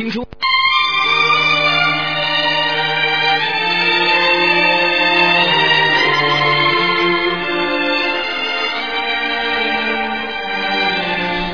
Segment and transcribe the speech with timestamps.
[0.00, 0.26] 听说。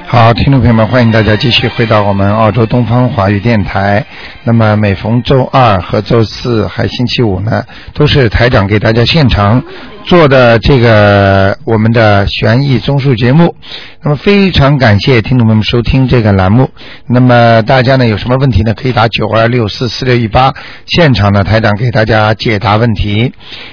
[0.06, 4.06] 好，听众朋友们，欢迎大家继续回到我们澳洲东方华语电台。
[4.44, 9.60] 那么每逢周二和周四，还星期五呢，都是台长给大家现场
[10.06, 13.56] 做的这个我们的悬疑综述节目。
[14.02, 16.70] 那么非常感谢听众朋友们收听这个栏目。
[17.08, 18.72] 那么大家呢有什么问题呢？
[18.72, 20.54] 可以打九二六四四六一八，
[20.86, 23.32] 现场呢台长给大家解答问题。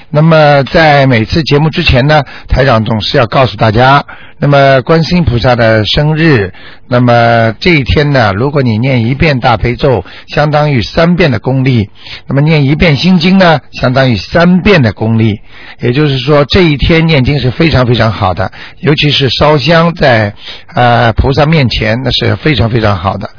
[0.09, 4.03] 那么在每次节目之前呢，台长总是要告诉大家，
[4.43, 6.53] 那么观世音菩萨的生日，
[6.89, 11.85] 那么这一天呢，如果你念一遍大悲咒，相当于三遍的功力；
[12.27, 15.39] 那么念一遍心经呢，相当于三遍的功力。
[15.79, 20.33] 也就是说，这一天念经是非常非常好的，尤其是烧香在
[20.75, 23.29] 呃菩萨面前，那是非常非常好的。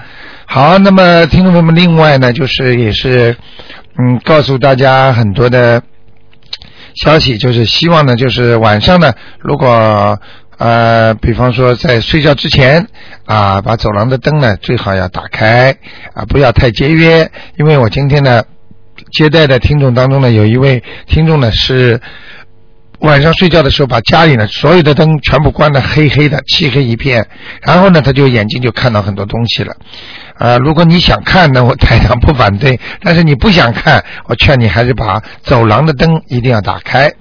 [0.46, 3.36] 好，那么听众朋友们，另外呢，就是也是
[3.98, 5.82] 嗯，告诉大家很多的。
[7.02, 10.16] 消息就是希望呢，就是晚上呢，如果
[10.58, 12.86] 呃，比方说在睡觉之前
[13.26, 15.74] 啊，把走廊的灯呢最好要打开
[16.14, 17.30] 啊，不要太节约。
[17.58, 18.42] 因为我今天呢
[19.12, 22.00] 接待的听众当中呢，有一位听众呢是
[23.00, 27.26] 晚上睡觉的时候把家里呢所有的灯全部关的黑黑的，漆黑一片，
[27.60, 29.74] 然后呢他就眼睛就看到很多东西了。
[30.38, 37.12] 啊，如果你想看呢，我台长不反对；但是你不想看，我劝你还是把走廊的灯一定要打开。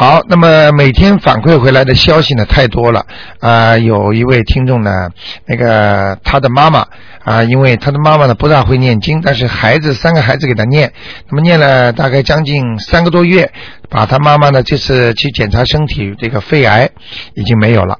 [0.00, 3.04] 好，那么每天反馈回来的消息呢太多了
[3.38, 5.10] 啊，有一位听众呢，
[5.44, 6.86] 那个他的妈妈
[7.22, 10.90] 啊，因为他的妈妈呢不大会念经，但是孩子三个孩子给他念，
[11.28, 13.52] 那么念了大概将近三个多月，
[13.90, 16.88] 把他妈妈呢这次去检查身体，这个肺癌
[17.34, 17.98] 已经没有了。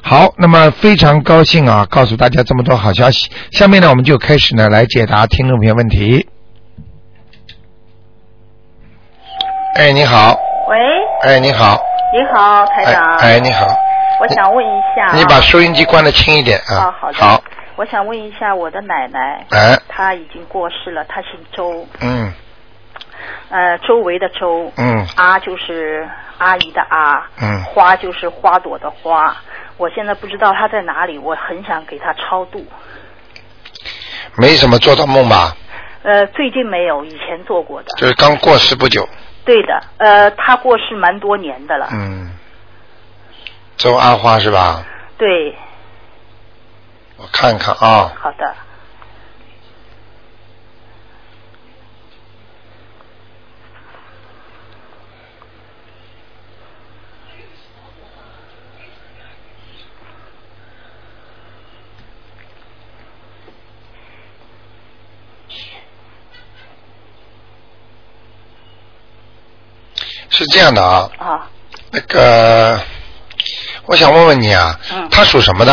[0.00, 3.28] 好，那么非常高兴啊，告诉大家这么多好消息。
[3.50, 6.26] 下面呢，我们就开始呢来解答听众朋友问题。
[9.74, 10.38] 哎，你好，
[10.70, 10.78] 喂，
[11.22, 11.80] 哎，你好，
[12.12, 13.16] 你好，台哎长。
[13.18, 13.64] 哎，你好，
[14.20, 15.12] 我想问一下啊。
[15.14, 16.74] 你把收音机关的轻一点啊。
[16.86, 17.18] 啊，好的。
[17.18, 17.40] 好，
[17.76, 22.32] 我想问一下我的奶奶，哎，她已经过世了，她姓周，嗯
[23.50, 29.36] 呃，周围的周，嗯阿就是阿姨的阿，嗯花就是花朵的花。
[29.76, 32.66] 我现在不知道她在哪里，我很想给她超度。
[34.36, 35.56] 没什么做到梦吧？
[36.02, 37.86] 呃，最近没有，以前做过的。
[37.96, 39.08] 就是刚过世不久。
[39.44, 41.88] 对的，呃，他过世蛮多年的了。
[41.92, 42.30] 嗯，
[43.76, 44.84] 周阿花是吧？
[45.18, 45.54] 对，
[47.16, 48.54] 我看看啊，好的。
[70.32, 71.46] 是这样的啊，啊，
[71.92, 72.80] 那个，
[73.86, 75.72] 我想问问你啊，嗯他属什么的？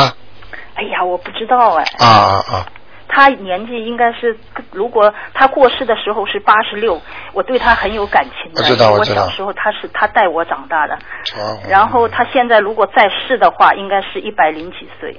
[0.76, 1.84] 哎呀，我不知道哎。
[1.98, 2.68] 啊啊啊！
[3.08, 4.38] 他年纪应该是，
[4.72, 7.02] 如果他过世的时候是八十六，
[7.34, 8.62] 我对他很有感情的。
[8.62, 10.96] 我知道我知道小时候他是他带我长大的，
[11.38, 15.18] 哦然后他现在如果在世的话，应该是一百零几岁。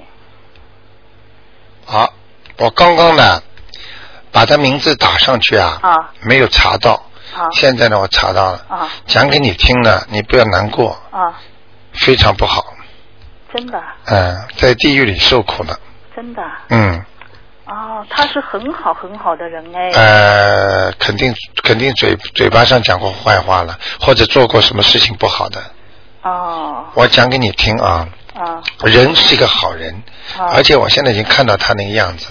[1.85, 2.13] 好，
[2.59, 3.41] 我刚刚呢
[4.31, 7.03] 把他名字打上去啊，啊没有查到，
[7.35, 8.89] 啊现在呢我查到了，啊。
[9.05, 11.39] 讲给你听呢，你不要难过，啊！
[11.93, 12.63] 非常不好，
[13.53, 13.81] 真的？
[14.05, 15.77] 嗯，在地狱里受苦了，
[16.15, 16.41] 真的？
[16.69, 17.03] 嗯，
[17.65, 19.89] 哦，他是很好很好的人哎。
[19.91, 21.33] 呃，肯定
[21.63, 25.61] 肯定嘴嘴巴上讲过坏话了，或者做过什么事情不好的，
[26.23, 26.85] 哦。
[26.93, 28.61] 我讲给你听啊，啊。
[28.83, 29.93] 人是一个好人，
[30.37, 30.51] 啊。
[30.53, 32.27] 而且我现在已经看到他那个样子，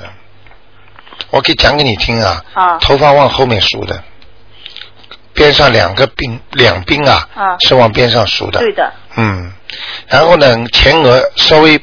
[1.30, 2.78] 我可以讲给你听啊，啊。
[2.78, 4.02] 头发往后面梳的，
[5.34, 7.56] 边上两个鬓两鬓啊，啊。
[7.60, 8.92] 是往边上梳的，对的。
[9.16, 9.52] 嗯，
[10.08, 11.80] 然后呢，前额稍微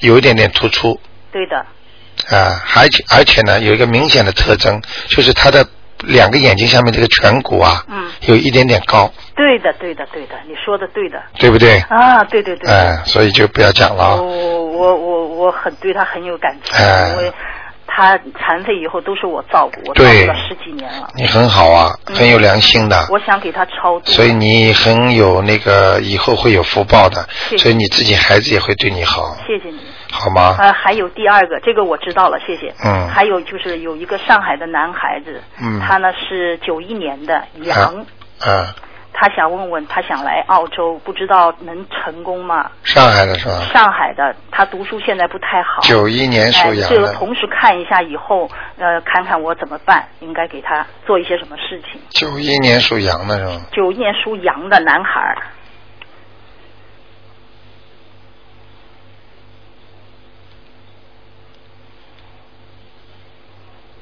[0.00, 1.00] 有一点点突出。
[1.30, 1.56] 对的。
[2.36, 5.66] 啊，而且而且呢，有一个明显的特征，就是他的
[6.00, 8.10] 两个眼睛下面这个颧骨啊，嗯。
[8.22, 11.20] 有一点点高，对的对的对的，你说的对的。
[11.38, 11.80] 对不对？
[11.88, 12.70] 啊，对对对。
[12.70, 14.04] 哎、所以就不要讲了。
[14.04, 14.14] 啊。
[14.14, 17.12] 我我我我很对他很有感情，哎
[17.94, 21.10] 他残废以后都是我照顾，我照顾了十几年了。
[21.14, 23.06] 你很好啊，嗯很有良心的。
[23.10, 24.06] 我想给他超度。
[24.06, 29.78] 所以你很有那个以后会有福报的，谢谢所以你自己孩子也会对你好，谢谢你。
[30.10, 30.56] 好吗？
[30.58, 32.72] 呃，还有第二个，这个我知道了，谢谢。
[32.84, 38.06] 嗯还有就是有一个上海的男孩子，嗯他呢是九一年的羊，
[38.46, 38.66] 嗯
[39.14, 42.70] 他想问问，他想来澳洲，不知道能成功吗？
[42.82, 43.60] 上海的是吧？
[43.72, 45.80] 上海的，他读书现在不太好。
[45.82, 48.48] 九一年属哎，这个，同时看一下以后，
[48.78, 52.00] 呃，看看我怎么办，应该给他做一些什么事情。
[52.10, 53.66] 九一年属羊的是吧？
[53.72, 55.36] 九一年属羊的男孩儿，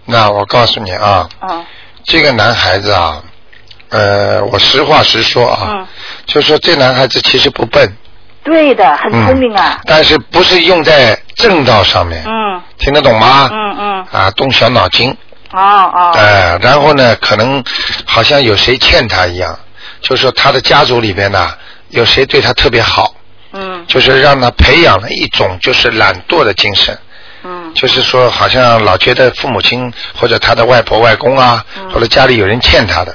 [0.07, 1.67] 那我告诉你啊，嗯
[2.05, 3.23] 这个男孩子啊，
[3.91, 5.87] 呃，我实话实说啊，嗯，
[6.27, 7.93] 就说这男孩子其实不笨，
[8.45, 9.81] 对的，很聪明啊。
[9.85, 12.63] 但是不是用在正道上面，嗯。
[12.79, 13.51] 听得懂吗？
[13.53, 15.11] 嗯嗯，啊，动小脑筋，
[15.53, 17.63] 哦哦，哎、然后呢，可能
[18.07, 19.59] 好像有谁欠他一样，
[20.01, 21.53] 就是说他的家族里边呢，
[21.91, 23.15] 有谁对他特别好，
[23.53, 23.85] 嗯。
[23.87, 26.97] 就是让他培养了一种就是懒惰的精神，
[27.43, 27.75] 嗯。
[27.75, 31.91] 就是说好像老觉得父母亲或者他的外婆外公啊，嗯。
[31.91, 33.15] 或者家里有人欠他的，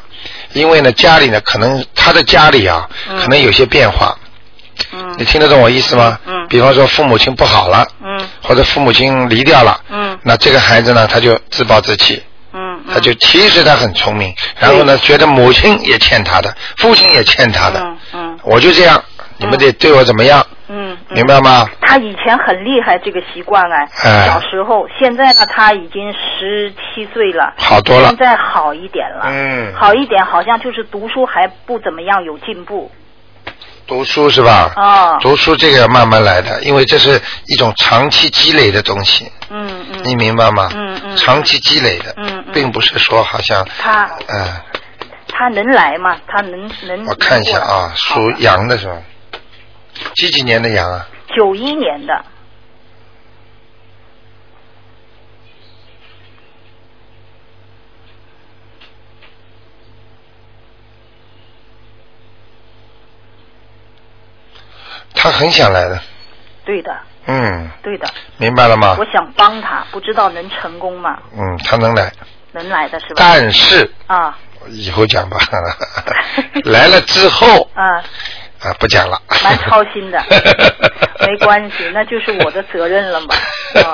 [0.55, 3.19] 因为呢家里呢可能他的家里啊，嗯。
[3.19, 4.17] 可能有些变化，
[4.93, 5.15] 嗯。
[5.17, 6.17] 你听得懂我意思吗？
[6.25, 6.47] 嗯。
[6.47, 8.27] 比方说父母亲不好了，嗯。
[8.41, 10.17] 或者父母亲离掉了，嗯。
[10.23, 12.23] 那这个孩子呢他就自暴自弃。
[12.57, 18.39] 嗯，他就其实他很聪明，然后呢，觉得母亲也欠他的，父亲也欠他的，嗯嗯。
[18.43, 19.03] 我就这样，
[19.37, 21.15] 你们得对我怎么样，嗯，嗯。
[21.15, 21.67] 明白吗？
[21.81, 24.25] 他以前很厉害这个习惯哎，哎。
[24.27, 28.07] 小时候，现在呢他已经十七岁了，好多了。
[28.09, 29.73] 现，在好一点了，嗯。
[29.75, 32.89] 好一点，好像就是读书还不怎么样，有进步，
[33.85, 34.71] 读书是吧？
[34.75, 40.69] 哦，读书这个要慢慢来的，因为这是一种长期积累的东西，嗯嗯，你明白吗？
[40.73, 41.17] 嗯嗯。
[41.17, 42.53] 长期积累的，嗯嗯。
[42.53, 44.47] 并不是说好像，他嗯、
[45.27, 46.15] 他能来吗？
[46.27, 47.05] 他能能？
[47.07, 48.95] 我看一下啊，属羊的是吧？
[50.15, 51.07] 几几年的羊啊？
[51.35, 52.25] 九一年的，
[65.13, 65.99] 他很想来的，
[66.65, 66.95] 对的，
[67.25, 68.07] 嗯，对的，
[68.37, 68.95] 明白了吗？
[68.99, 69.05] 我？
[69.11, 71.19] 想帮他，不知道能成功吗？
[71.35, 72.11] 嗯，他能来，
[72.51, 73.15] 能来的是吧？
[73.17, 74.37] 但是啊。
[74.69, 75.37] 以后讲吧，
[76.65, 78.01] 来了之后啊，
[78.65, 80.19] 啊不讲了，蛮操心的
[81.27, 83.27] 没关系，那就是我的责任了嘛，
[83.75, 83.93] 啊，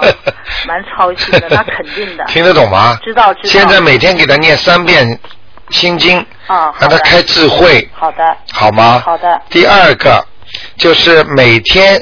[0.66, 2.24] 蛮操心的，那肯定的。
[2.26, 2.98] 听得懂吗？
[3.04, 5.20] 知道知道现在每天给他念三遍
[5.70, 9.02] 心经，啊，让他开智慧，好的，好吗？
[9.06, 10.26] 好的，第二个
[10.78, 12.02] 就是每天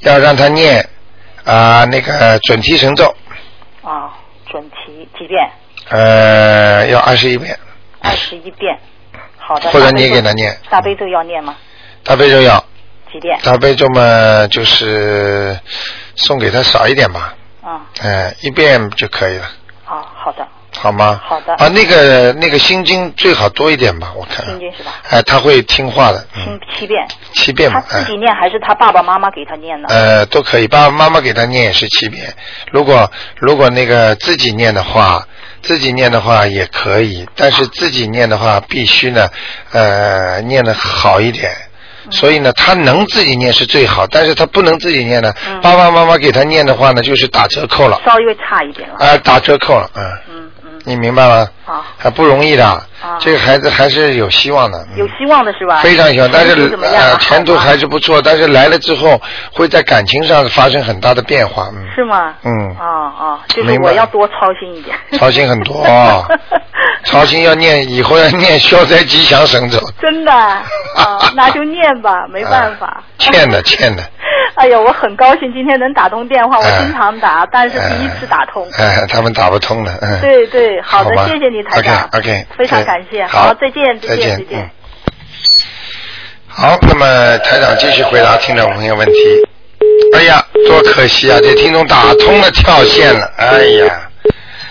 [0.00, 0.84] 要让他念
[1.44, 3.14] 啊、那个准提神咒，
[3.82, 4.10] 啊，
[4.50, 5.48] 准提几遍？
[5.90, 7.56] 呃，要二十一遍，
[8.00, 8.76] 二十一遍。
[9.38, 9.70] 好的。
[9.70, 11.56] 或者你给他念大悲咒要念吗？
[12.04, 12.64] 大悲咒要，
[13.12, 13.38] 几遍？
[13.42, 15.58] 大悲咒嘛就是
[16.14, 19.44] 送给他少一点吧，啊，嗯、一遍就可以了。
[19.84, 21.20] 啊，好的，好吗？
[21.24, 24.44] 好的啊，那个那个心经最好多一点吧，我看。
[24.46, 24.92] 心经是吧？
[25.08, 27.06] 哎，他会听话的，听嗯，七遍。
[27.34, 29.88] 七遍吧，哎他自己念还是他爸爸妈妈给他念呢？
[29.88, 32.34] 呃，都可以，爸爸妈妈给他念也是七遍。
[32.70, 35.26] 如果如果那个自己念的话，
[35.62, 39.28] 自己念的话也可以，但是自己念的话必须呢，
[39.72, 41.50] 呃，念的好一点。
[42.08, 42.12] 嗯。
[42.12, 45.60] 所以呢，他能自己念是最好，但是他不能自己念呢，嗯。
[45.60, 48.96] 爸爸妈妈给他念的话呢，就是打折扣了，稍微差一点了。
[48.96, 50.34] 啊、打折扣了，嗯，嗯。
[50.34, 50.50] 嗯，
[50.88, 51.46] 你明白吗？
[51.66, 52.86] 啊，还不容易的，啊
[53.20, 55.80] 这个孩子还是有希望的，嗯有希望的是吧？
[55.82, 56.78] 非常希望，但是？
[56.82, 59.20] 呃前途还是不错，但是来了之后
[59.52, 62.34] 会在感情上发生很大的变化，嗯，是吗？
[62.44, 64.96] 嗯啊啊，就是我要多操心一点。
[65.18, 66.26] 操心很多啊
[67.04, 70.64] 操心要念，以后要念消灾吉祥神咒，真的啊，
[71.36, 72.86] 那就念吧，没办法。
[72.98, 74.02] 啊欠的欠的，
[74.54, 78.66] 哎呀，我很高兴今天能打通电话，我哎经常打，但是第一次打通。
[78.78, 84.70] 哎，他们打不通的，嗯，对对，好的，谢谢你台长 OK OK，非常感谢，好，再见再见再见嗯。
[86.48, 89.12] 好，那么台长继续回答听众朋友问题。
[90.14, 91.38] 哎呀，多可惜啊！
[91.40, 94.10] 这听众打通了跳线了，哎呀。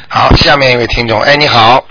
[0.10, 1.86] 好，下面一位听众，哎，你好，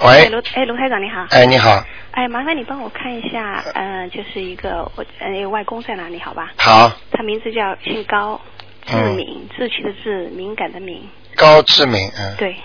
[0.00, 1.24] 哎，喂，卢哎，卢台长你好。
[1.30, 1.82] 哎，你好，
[2.14, 6.20] 哎，麻烦你帮我看一下，呃，就是一个我呃外公在哪里？
[6.20, 8.40] 好吧，好，他名字叫姓高，
[8.86, 11.08] 志嗯敏，志气的志，敏感的敏。
[11.34, 12.56] 高志敏，嗯，对，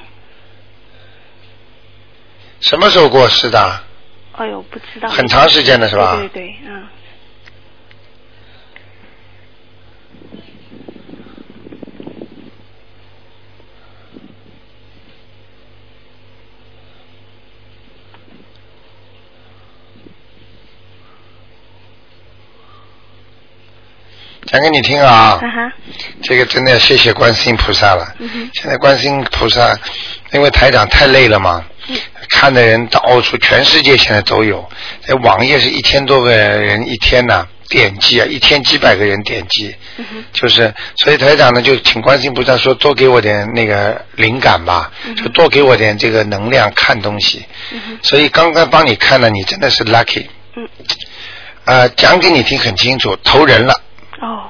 [2.60, 3.84] 什么时候过世的？
[4.34, 5.10] 哎呦，不知道。
[5.10, 6.88] 很长时间的是吧对对对，嗯。
[24.52, 25.40] 讲给你听啊。
[26.24, 28.16] 这个真的要谢谢观世音菩萨了。
[28.18, 28.50] 嗯。
[28.54, 29.78] 现在观世音菩萨，
[30.32, 31.96] 因为台长太累了嘛，嗯
[32.30, 34.68] 看的人到处，全世界现在都有。
[35.06, 39.76] 在网页是一千多个人一天呐、点击啊，一天几百个人点击。
[39.98, 40.26] 嗯。
[40.34, 47.46] 就是，所以台长呢，就请观世音菩萨说，多给我点那个灵感吧，就多给我点这个能量看东西。
[48.02, 50.26] 所以刚刚帮你看了，你真的是 lucky。
[50.56, 50.68] 嗯。
[51.66, 53.80] 呃，讲给你听很清楚，投人了。
[54.22, 54.50] 哦。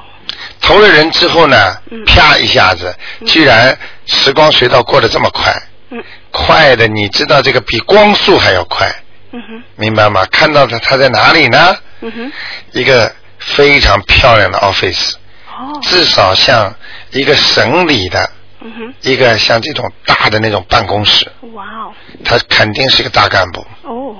[0.61, 2.95] 投了人之后呢，嗯啪一下子，
[3.25, 5.51] 居然时光隧道过得这么快，
[5.89, 8.87] 嗯快的你知道这个比光速还要快，
[9.31, 10.25] 嗯哼明白吗？
[10.31, 11.75] 看到他他在哪里呢？
[12.01, 12.31] 嗯哼。
[12.73, 15.13] 一个非常漂亮的 office，
[15.47, 15.79] 哦。
[15.81, 16.73] 至少像
[17.11, 18.29] 一个省里的
[18.61, 18.93] 嗯哼。
[19.01, 21.93] 一个像这种大的那种办公室，哇哦。
[22.23, 24.15] 他肯定是个大干部，哦。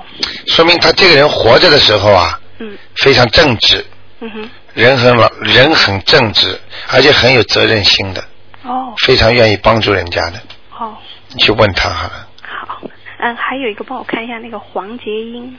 [0.48, 3.86] 说明他这个人活着的时候啊，嗯非常正直，
[4.20, 4.50] 嗯哼。
[4.74, 6.60] 人很老，人很正直，
[6.92, 8.24] 而且很有责任心的，
[8.64, 10.40] 哦非常愿意帮助人家的。
[10.78, 10.96] 哦
[11.32, 12.28] 你去问他好了。
[12.42, 12.80] 好，
[13.18, 15.56] 嗯，还有一个帮我看一下那个黄洁英，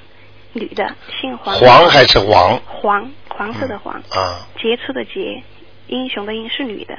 [0.53, 1.55] 女的，姓黄。
[1.55, 2.59] 黄还是王？
[2.65, 3.93] 黄，黄色的黄。
[3.93, 5.41] 啊，杰出的杰，
[5.87, 6.97] 英雄的英是女的。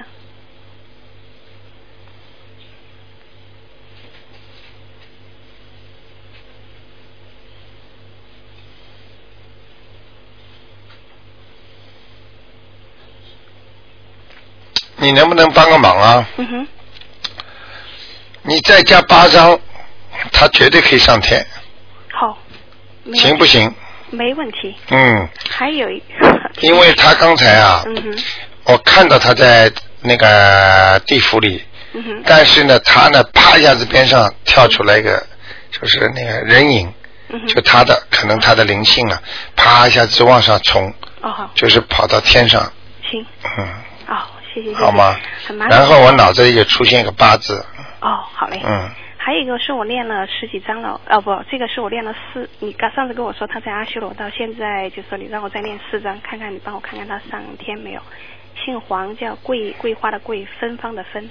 [15.02, 16.24] 你能不能帮个忙啊？
[16.36, 16.68] 嗯哼。
[18.42, 19.58] 你再加八张，
[20.30, 21.44] 他绝对可以上天，
[22.12, 22.38] 好。
[23.14, 23.74] 行不行？
[24.10, 24.76] 没问题。
[24.90, 26.00] 嗯，还有一。
[26.62, 28.22] 因为他刚才啊，嗯哼。
[28.64, 29.70] 我看到他在
[30.02, 32.22] 那个地府里，嗯哼。
[32.24, 35.26] 但是呢，他呢，啪一下子边上跳出来一个，
[35.72, 36.92] 就是那个人影。
[37.48, 39.20] 就他的可能他的灵性啊，
[39.56, 40.94] 啪一下子往上冲。
[41.54, 42.60] 就是跑到天上，
[43.10, 43.24] 行。
[43.58, 43.66] 嗯，
[44.08, 44.16] 哦，
[44.52, 44.84] 谢谢谢谢。
[44.84, 45.16] 好吗
[45.46, 45.68] 很麻？
[45.68, 45.78] 烦。
[45.78, 47.64] 然后我脑子里就出现一个八字，
[48.00, 48.60] 哦，好嘞。
[48.64, 48.90] 嗯。
[49.24, 52.50] 还有一个是我练了十几张了，哦不，这个是我练了四。
[52.58, 58.00] 你刚上次跟我说他在阿修罗道，现在就说你让我再练四张，看看你帮我看看他上天没有。
[58.64, 61.30] 姓黄，叫桂桂花的桂，芬芳的芬，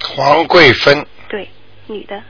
[0.00, 1.48] 黄桂芬，对，
[1.86, 2.22] 女的。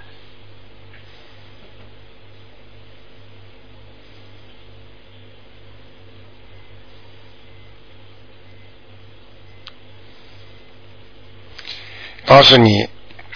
[12.32, 12.88] 当时你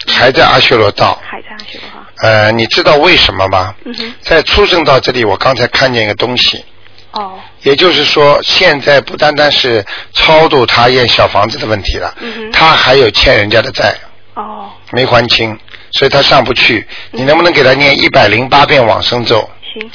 [0.07, 2.07] 还在阿修罗道，还在阿修罗道。
[2.23, 3.75] 呃，你知道为什么吗？
[3.85, 4.11] 嗯哼。
[4.21, 6.65] 在出生到这里，我刚才看见一个东西，
[7.11, 7.37] 哦。
[7.61, 12.51] 也就是说，现在不单单是超度他验小房子的问题了，嗯哼。
[12.51, 13.93] 他还有欠人家的债，
[14.33, 14.71] 哦。
[14.91, 15.55] 没还清，
[15.91, 16.87] 所以他上不去。
[17.11, 19.47] 你能不能给他念一百零八遍往生咒？
[19.75, 19.91] 行。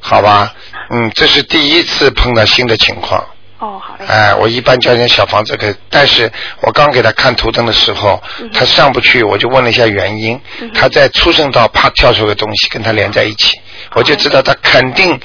[0.00, 0.52] 好吧，
[0.90, 3.24] 嗯，这是第一次碰到新的情况。
[3.60, 4.06] 哦，好嘞。
[4.06, 6.30] 哎，我一般叫人家小房子给，但是
[6.62, 13.60] 我刚给他看图腾的时候，嗯他上不去，我就问了一下原因，嗯他在出生道啪跳出个东西跟他连在一起，
[13.94, 15.18] 我就知道他肯定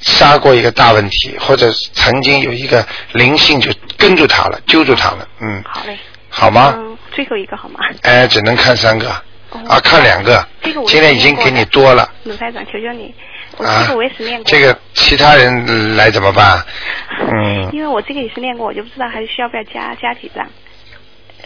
[0.00, 5.96] 杀过一个大问题，或者曾经有一个灵性就跟住他了，揪住他了，嗯，好嘞。
[6.30, 6.74] 好吗？
[6.76, 7.78] 嗯，最后一个好吗？
[8.02, 9.08] 哎，只能看三个，
[9.50, 12.10] 哦啊，看两个，这个我今天已经给你多了。
[12.24, 13.14] 鲁台长，求求你，
[13.56, 14.50] 我啊这个我也是练过。
[14.50, 16.64] 这个其他人来怎么办？
[17.32, 20.46] 嗯，因为我这个也是练过，我就不知道还需要不要加加几张。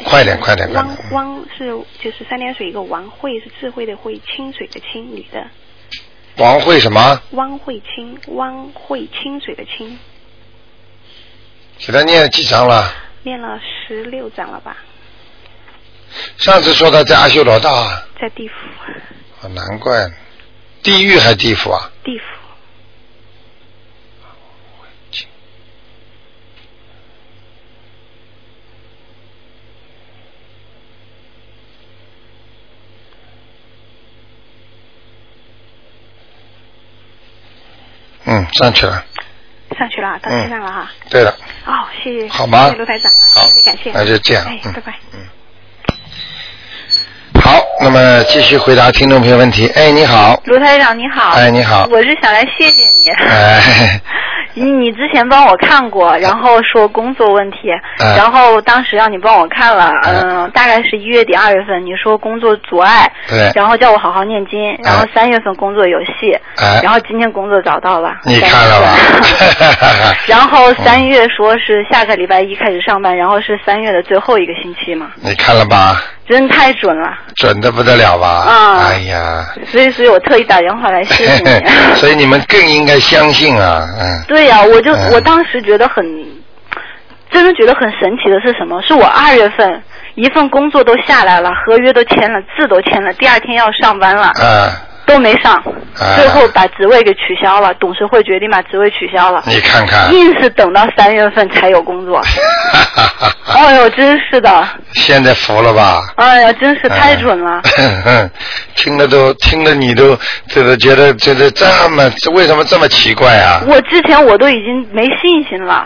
[0.05, 1.67] 快点快点快汪点汪是
[2.00, 5.45] 就是三点水一个王慧是智慧的慧，清水的清，女的。
[6.37, 7.21] 王慧什么？
[7.33, 9.99] 汪慧清，汪慧清水的清，
[11.79, 12.95] 给他念了几张了？
[13.25, 14.77] 念了十六章了吧，
[16.37, 18.55] 上次说他在阿修罗道啊，在地府，
[19.43, 20.09] 啊难怪，
[20.81, 21.91] 地狱还地府啊？
[22.09, 22.25] 地府。
[38.25, 39.05] 嗯，上去了。
[39.79, 40.91] 上去了，到天上了哈。
[41.11, 41.31] 对了，
[41.67, 44.99] 哦，谢谢，好吗谢谢卢台长，啊好谢谢感谢，那就这样哎，嗯拜拜。
[47.40, 49.71] 好，那么继续回答听众朋友问题。
[49.75, 53.05] 哎，你好，卢台长你好，哎你好我是想来谢谢你。
[53.11, 54.00] 哎，
[54.55, 68.95] 你你之前帮我看过，然后说工作问题，嗯然后当时让你帮我看了，哎嗯、大概是一月底二月份，你说工作阻碍，对然后叫我好好念经，然后三月份工作有戏，哎然后今天工作找到了，你看了吧
[70.26, 76.02] 然后三月说是下个礼拜一开始上班，然后是三月的最后一个星期嘛，你看了吧？
[76.28, 78.28] 真太准了，准的不得了吧？
[78.28, 81.67] 啊哎呀，所以所以我特意打电话来谢谢你。
[81.97, 84.23] 所以你们更应该相信啊，嗯。
[84.28, 86.05] 对呀、我就、嗯我当时觉得很
[87.31, 88.81] 真的觉得很神奇的是什么？
[88.83, 89.83] 是我二月份
[90.14, 94.28] 一份工作都下来了，合约都签了，字都签了，第二天要上班了。
[94.28, 94.88] 啊。
[95.09, 95.61] 都没上，
[96.17, 97.73] 最后把职位给取消了。
[97.81, 99.43] 董事会决定把职位取消了。
[99.47, 102.23] 你看看，硬是等到三月份才有工作。
[103.55, 104.69] 哎呦，真是的。
[104.93, 106.03] 现在服了吧？
[106.17, 107.62] 哎呀，真是太准了。
[108.77, 110.17] 听了都听了，你都
[110.49, 113.62] 这个觉得觉得这么为什么这么奇怪啊？
[113.67, 115.85] 我之前我都已经没信心了，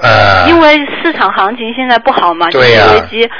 [0.48, 2.86] 因为市场行情现在不好嘛，对呀。
[2.92, 3.30] 危机。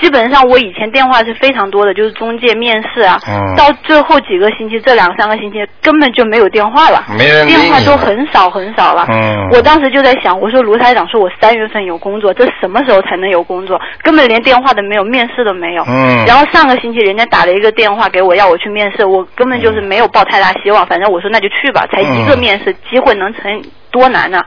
[0.00, 3.18] 基本上我以前电话是非常多的，就是中介面试啊，
[3.56, 7.04] 到最后几个星期，这两三个星期根本就没有电话了，
[7.46, 9.06] 电话都很少很少了。
[9.52, 13.80] 我当时就在想，我说卢台长说我三月份有工作，这什么时候才能有工作？
[14.02, 15.84] 根本连电话都没有，面试都没有。
[16.26, 20.86] 然后上个星期人家打了一个电话给我，要我去面试，我根本就是没有抱太大希望。
[20.86, 24.40] 反正我说那就去吧，才一个面试机会能成多难呢？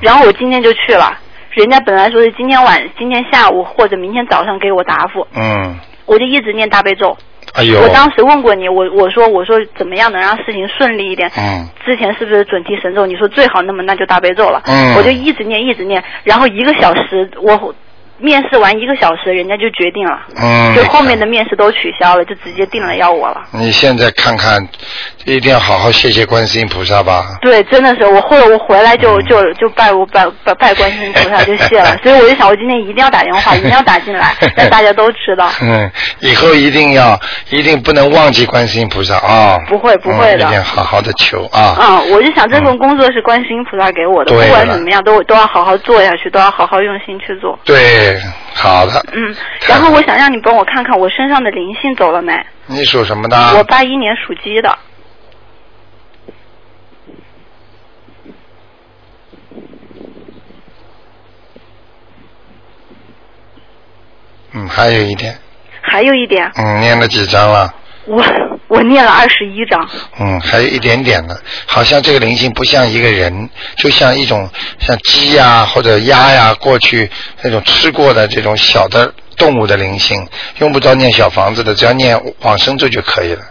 [0.00, 1.12] 然后我今天就去了。
[1.54, 7.16] 人家本来说是今天晚、今天下午或者明天早上给我答复，嗯，我就一直念大悲咒。
[7.54, 7.80] 哎呦！
[7.80, 11.30] 我当时问过你，我我说我说怎么样能让事情顺利一点？
[11.36, 11.68] 嗯。
[11.84, 13.06] 之前是不是准提神咒？
[13.06, 14.60] 你说最好，那么那就大悲咒了。
[14.66, 14.94] 嗯。
[14.96, 17.74] 我就一直念，一直念，然后一个小时我。
[18.18, 23.42] 面试完一个小时，人家就决定了，嗯，就后面的面试都取消了，就直接定了要我了。
[23.50, 24.66] 你现在看看，
[25.24, 27.36] 一定要好好谢谢观世音菩萨吧。
[27.42, 35.50] 对，真的是我后来我回来就就就拜我拜拜拜观世音菩萨 就谢了，所以我就想我今天一定要打电话，一定要打进来， 让大家都知道。
[35.60, 35.90] 嗯，
[36.20, 37.18] 以后一定要
[37.50, 39.58] 一定不能忘记观世音菩萨啊。
[39.68, 40.46] 不会不会的。
[40.46, 41.76] 一定好好的求啊。
[41.80, 47.58] 嗯，我就想这份工作是观世音菩萨给我的，不管怎么样都都要好好做下去，都要好好用心去做。
[48.12, 48.20] 对。
[48.54, 49.04] 好的。
[49.12, 49.34] 嗯，
[49.68, 52.32] 然后我想让你帮我看看我身上的灵性走了没？
[52.66, 53.36] 你属什么的？
[53.56, 54.78] 我八一年属鸡的。
[64.52, 65.36] 嗯，还有一点。
[65.82, 66.50] 还有一点。
[66.56, 67.74] 嗯，念了几张了？
[68.06, 68.24] 我
[68.68, 69.88] 我念了二十一章。
[70.18, 77.10] 嗯，还有一点点的，好像这个灵性不像一个人，就像一种像鸡呀或者鸭呀，过去
[77.42, 80.26] 那种吃过的这种小的动物的灵性，
[80.58, 83.42] 用不着念小房子的，只要念往生咒就可以了。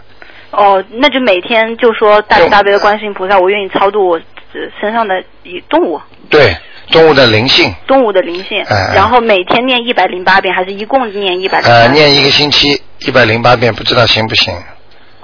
[0.50, 4.20] 哦，那就每天就说大慈大悲的观世音菩萨，我愿意超度我
[4.80, 5.14] 身上的
[5.68, 6.00] 动物。
[6.30, 6.56] 对，
[6.90, 7.74] 动物的灵性。
[7.86, 8.62] 中午的灵性。
[8.68, 8.94] 嗯。
[8.94, 11.60] 然后每天念一百零八遍，还是一共念一百？
[11.60, 12.80] 呃，念一个星期。
[13.06, 14.54] 一百零八遍，不知道行不行？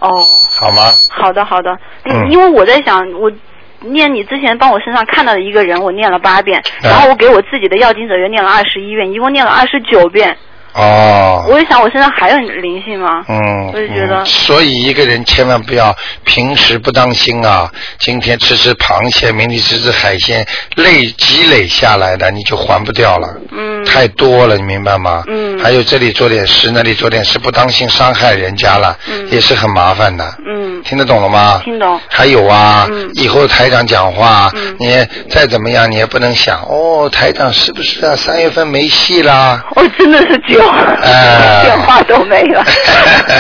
[0.00, 0.10] 哦，
[0.58, 0.92] 好吗？
[1.08, 1.70] 好的，好的。
[2.04, 3.32] 嗯，因为我在想，我
[3.80, 10.36] 念你之前帮我身上看到的一个人，我念了八遍，然后我给我自己的要经者又念了二十一遍，一共念了二十九遍。
[10.74, 13.24] 哦，我就想我现在还有灵性吗？
[13.28, 17.70] 嗯，我就觉得，所以一个人千万不要平时不当心啊！
[17.98, 23.28] 今天吃吃螃蟹，明天吃吃海鲜，累积累下来的你就还不掉了。
[23.50, 25.24] 嗯，太多了，你明白吗？
[25.26, 30.24] 嗯，还有这里做点事，那里做点事，不当心伤害人家了，嗯，也是很麻烦的。
[30.46, 31.60] 嗯，听得懂了吗？
[31.64, 32.00] 听懂。
[32.08, 38.14] 还有啊，嗯，以后台长讲话，嗯，你再怎么样，你也不能想哦，台长是不是啊？
[38.14, 39.64] 三月份没戏啦？
[39.74, 41.62] 哦，真的是绝。
[41.64, 42.64] 电话都没了，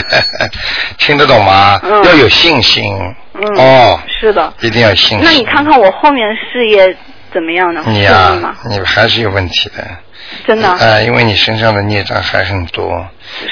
[0.98, 1.80] 听得懂吗？
[2.04, 2.84] 要有信心。
[3.56, 5.20] 哦，是的，一定要信心。
[5.22, 6.94] 那你看看我后面事业
[7.32, 7.82] 怎么样呢？
[7.86, 9.84] 你呀，你还是有问题的。
[10.46, 10.68] 真的。
[10.68, 13.06] 啊，因为你身上的孽障还很多。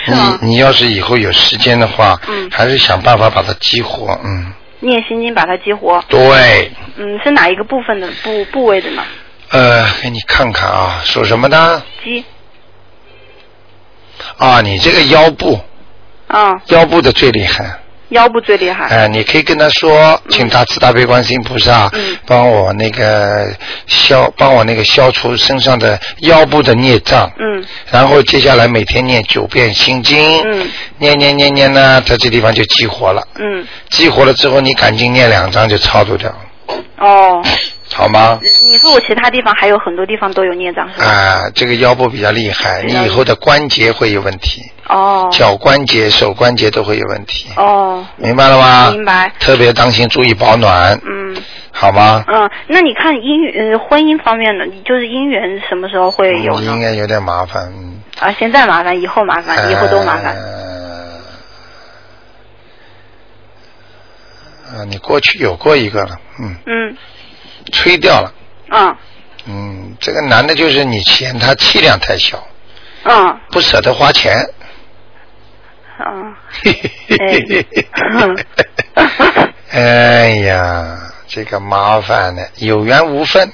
[0.07, 4.52] 你你要是以后有时间的话，嗯，还是想办法把它激活，嗯。
[4.81, 6.02] 念心经把它激活。
[6.09, 6.70] 对。
[6.96, 9.02] 嗯，是哪一个部分的部部位的呢？
[9.50, 11.83] 呃，给你看看啊，属什么的？
[12.04, 12.24] 鸡。
[14.37, 15.59] 啊，你这个腰部，
[16.26, 17.78] 啊，腰部的最厉害，
[18.11, 18.87] 腰部最厉害。
[18.87, 21.90] 哎，你可以跟他说，请大慈大悲观世音菩萨，
[22.26, 23.54] 帮我那个
[23.87, 27.31] 消，帮我那个消除身上的腰部的孽障。
[27.38, 27.64] 嗯。
[27.90, 30.42] 然后接下来每天念九遍心经。
[30.42, 30.70] 嗯。
[30.98, 33.26] 念念念念呢，在这地方就激活了。
[33.38, 33.66] 嗯。
[33.90, 36.35] 激活了之后，你赶紧念两张就超度掉。
[36.98, 37.42] 哦。
[37.98, 38.38] 好吗？
[38.62, 41.04] 你说我其他地方还有很多地方都有孽障是吧？
[41.04, 44.62] 啊，这个腰部比较厉害，你以后的关节会有问题。
[44.88, 45.28] 哦。
[45.32, 47.48] 脚关节、手关节都会有问题。
[47.56, 48.06] 哦。
[48.14, 48.92] 明白了吗？
[48.92, 49.32] 明白。
[49.40, 50.96] 特别当心，注意保暖。
[51.04, 51.37] 嗯。
[51.72, 52.24] 好吗？
[52.28, 56.66] 嗯，那你看姻缘、呃婚姻方面的，就是姻缘什么时候会有呢？
[56.72, 57.72] 应该有点麻烦。
[58.20, 60.37] 啊，现在麻烦，以后麻烦，以后都麻烦。
[64.72, 66.54] 啊，你过去有过一个了，嗯。
[66.64, 66.96] 嗯。
[67.68, 68.33] 吹掉了。
[68.70, 68.96] 嗯。
[69.46, 72.46] 嗯，这个男的就是你嫌他气量太小。
[73.04, 73.40] 嗯。
[73.50, 74.48] 不舍得花钱。
[75.98, 76.35] 嗯。
[79.70, 83.52] 哎呀，这个麻烦了，有缘无分。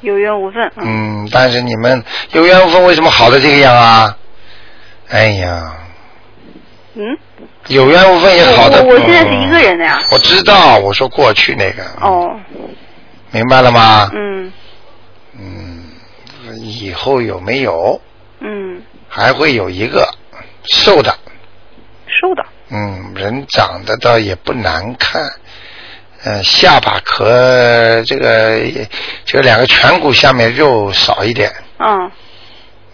[0.00, 0.70] 有缘无分。
[0.76, 4.16] 嗯，但是你们有缘无分，为什么好的这个样啊？
[5.08, 5.76] 哎呀。
[6.94, 7.18] 嗯。
[7.68, 8.82] 有缘无分也好的。
[8.84, 9.98] 我我现在是一个人的呀。
[10.10, 11.84] 我知道，我说过去那个。
[12.00, 12.38] 哦。
[13.30, 14.10] 明白了吗？
[14.14, 14.52] 嗯。
[15.38, 15.84] 嗯，
[16.60, 18.00] 以后有没有？
[18.40, 18.82] 嗯。
[19.08, 20.08] 还会有一个
[20.64, 21.16] 瘦的。
[22.06, 22.44] 瘦的。
[22.70, 25.22] 嗯，人长得倒也不难看，
[26.24, 28.60] 嗯，下巴壳这个
[29.24, 31.52] 这两个颧骨下面肉少一点。
[31.78, 32.10] 嗯。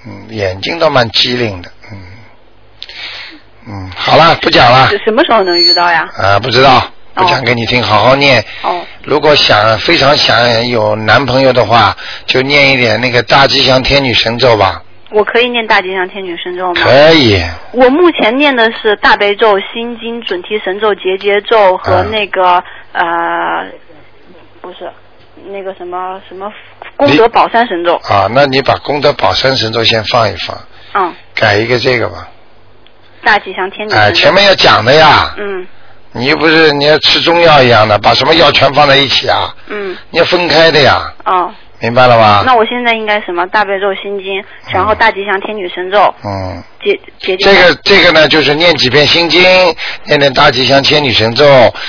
[0.07, 1.71] 嗯，眼睛倒蛮机灵的，
[3.67, 3.73] 嗯。
[3.73, 4.89] 嗯，好了，不讲了。
[5.05, 6.09] 什么时候能遇到呀？
[6.17, 6.83] 啊，不知道，
[7.15, 8.45] 不讲给你听，好好念。
[8.63, 8.81] 哦。
[9.05, 11.97] 如果想非常想有男朋友的话，
[12.27, 14.83] 就念一点那个大吉祥天女神咒吧。
[15.11, 16.81] 我可以念大吉祥天女神咒吗？
[16.81, 17.43] 可以。
[17.73, 23.67] 我目前念的是大悲咒、心经、准提神咒、结节咒和那个呃，
[24.61, 24.89] 不是
[25.51, 26.49] 那个什么什么
[26.97, 27.97] 功德宝山神咒。
[28.09, 30.57] 啊，那你把功德宝山神咒先放一放。
[30.95, 31.13] 嗯。
[31.35, 32.29] 改一个这个吧。
[33.25, 33.93] 大吉祥天女。
[33.93, 35.35] 哎，前面要讲的呀。
[35.39, 35.67] 嗯。
[36.13, 39.55] 你又不是你要吃中药一样的，把什么药全放在一起啊？
[39.69, 39.97] 嗯。
[40.11, 41.13] 你要分开的呀。
[41.25, 41.51] 哦。
[41.83, 42.43] 明白了吧？
[42.45, 46.15] 那我现在应该什么大悲咒心经，然后大吉祥天女神咒。
[46.25, 46.63] 嗯。
[46.83, 47.37] 结结。
[47.37, 49.43] 这个这个呢，就是念几遍心经，
[50.05, 51.45] 念念大吉祥天女神咒，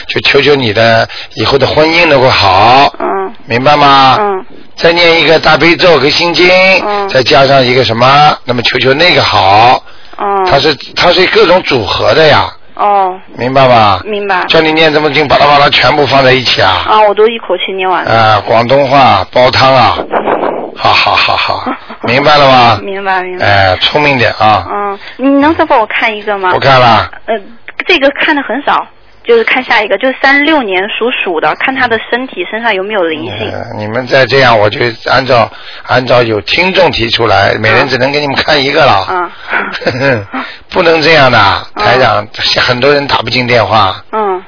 [0.08, 2.94] 就求求你的以后的婚姻能够好。
[3.00, 3.34] 嗯。
[3.48, 4.18] 明白吗？
[4.20, 4.46] 嗯。
[4.78, 6.48] 再念一个大悲咒和心经，
[6.86, 9.84] 嗯再加上一个什么，那么求求那个好。
[10.18, 10.44] 哦。
[10.48, 12.52] 它是它是各种组合的呀。
[12.76, 14.02] 哦，明白吧？
[14.06, 14.44] 明白。
[14.48, 16.86] 叫你念这么经，巴拉巴拉全部放在一起啊！
[16.88, 18.12] 啊，我都一口气念完了。
[18.12, 19.98] 啊，广东话煲汤啊！
[20.76, 21.66] 好好好好，
[22.04, 22.80] 明白了吗？
[22.82, 23.46] 明白明白。
[23.46, 24.66] 哎，聪明点啊！
[24.72, 26.52] 嗯，你能再帮我看一个吗？
[26.54, 27.12] 不看了。
[27.26, 27.36] 呃，
[27.86, 28.88] 这个看的很少。
[29.32, 33.50] 就是看下一个，就是三六年属鼠的，看他的身体身上有没有灵性。
[33.78, 35.50] 你们再这样，我就按照
[35.84, 39.32] 按照有听众提出来，每人只能给你们看一个了。
[39.90, 40.28] 嗯。
[40.68, 41.40] 不能这样的，
[41.78, 42.28] 台长，
[42.60, 44.04] 很多人打不进电话。
[44.12, 44.44] 嗯。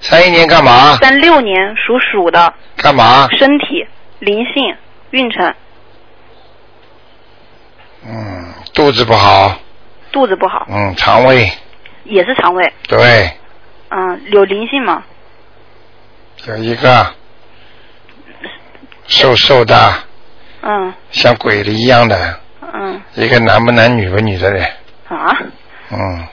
[0.00, 0.96] 三一年干嘛？
[0.96, 2.54] 三六年属鼠的。
[2.78, 3.28] 干嘛？
[3.38, 3.86] 身体
[4.20, 4.74] 灵性
[5.10, 5.54] 运程。
[8.08, 9.54] 嗯，肚子不好。
[10.10, 10.66] 肚子不好。
[10.70, 11.52] 嗯，肠胃。
[12.04, 12.72] 也是肠胃。
[12.88, 13.30] 对。
[13.94, 15.02] 嗯，有灵性吗？
[16.46, 17.06] 有一个，
[19.06, 19.94] 瘦瘦的，
[20.62, 22.40] 嗯，像鬼的一样的，
[22.72, 24.64] 嗯，一个男不男女不女的人，
[25.08, 25.36] 啊，
[25.90, 26.26] 嗯，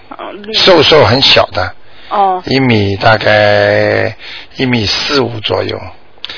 [0.53, 1.75] 瘦瘦很小的，
[2.09, 4.15] 哦，一米大概
[4.55, 5.77] 一米四五左右，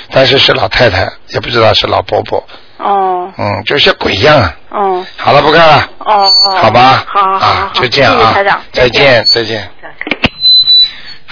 [0.10, 2.43] 但是是老太太，也不知道是老伯伯，
[2.79, 8.34] 哦，嗯，就像鬼一样，哦，好了，不看了，哦哦，好吧，好好好，就这样啊，
[8.73, 9.23] 再见。
[9.29, 9.69] 再见。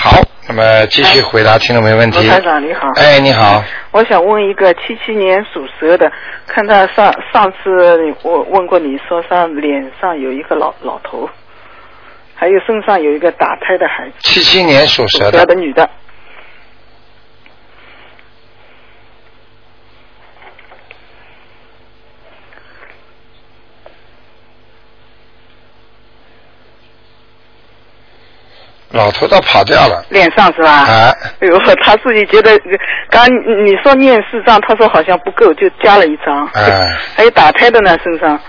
[0.01, 0.11] 好，
[0.47, 2.25] 那么继续回答听众没问题。
[2.25, 2.87] 罗台长你好。
[2.95, 3.61] 哎，你好。
[3.91, 6.09] 我想问一个七七年属蛇的，
[6.47, 7.69] 看他上上次
[8.23, 11.29] 我问过你说上脸上有一个老老头，
[12.33, 14.15] 还有身上有一个打胎的孩子。
[14.19, 15.45] 七七年属蛇的。
[15.45, 15.89] 的女的。
[28.91, 30.71] 老头倒跑掉了，脸上是吧？
[30.71, 31.15] 啊！
[31.39, 32.59] 哎呦， 他自己觉得，
[33.09, 33.27] 刚
[33.65, 36.47] 你说念四张，他说好像不够，就加了一张。
[36.53, 36.81] 哎。
[37.15, 38.39] 还有打胎的呢，身上。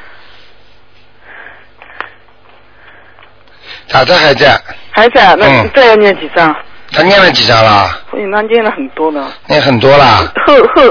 [3.89, 4.59] 打胎还在。
[4.93, 6.55] 还在，那再要念几张？
[6.93, 7.91] 他念了几张了？
[8.31, 9.31] 那念了很多了。
[9.47, 10.33] 念很多啦。
[10.47, 10.83] 后后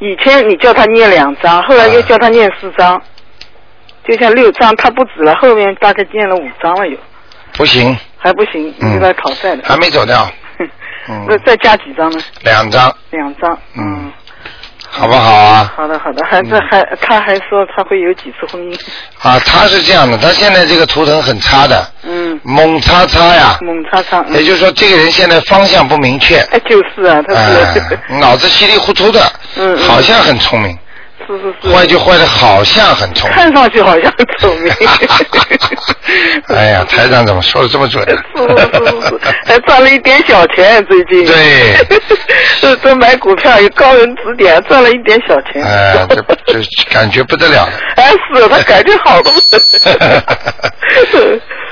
[0.00, 3.00] 以前你叫他念两张，后来又叫他念四张，
[4.06, 6.98] 就像六张，他不止了，后面大概念了五张了有。
[7.52, 7.96] 不行。
[8.18, 9.62] 还不行，你在讨债的。
[9.64, 10.30] 还没走掉。
[11.26, 12.20] 那再加几张呢？
[12.42, 12.94] 两张。
[13.10, 13.58] 两张。
[13.76, 14.12] 嗯。
[14.90, 15.72] 好不好啊？
[15.76, 18.80] 好的好的，还这还他还说他会有几次婚姻。
[19.22, 21.86] 啊，他是这样的，他现在这个图腾很差的。
[22.02, 22.38] 嗯。
[22.42, 23.58] 猛叉叉呀。
[23.60, 24.24] 猛叉叉。
[24.30, 26.38] 也就是说，这个人现在方向不明确。
[26.50, 27.98] 哎，就是啊，他是。
[28.18, 29.20] 脑子稀里糊涂的。
[29.56, 29.76] 嗯。
[29.78, 30.76] 好像很聪明。
[31.28, 31.68] 是是是。
[31.68, 33.38] 坏就坏的好像很聪明。
[33.38, 34.72] 看上去好像很聪明。
[36.56, 38.02] 哎呀，台长怎么说的这么准？
[38.08, 41.26] 是是是，还赚了一点小钱最近。
[41.26, 41.76] 对。
[42.60, 45.62] 这这买股票有高人指点，赚了一点小钱。
[45.62, 46.58] 哎，这这
[46.90, 47.68] 感觉不得了。
[47.96, 49.30] 哎，是他感觉好的。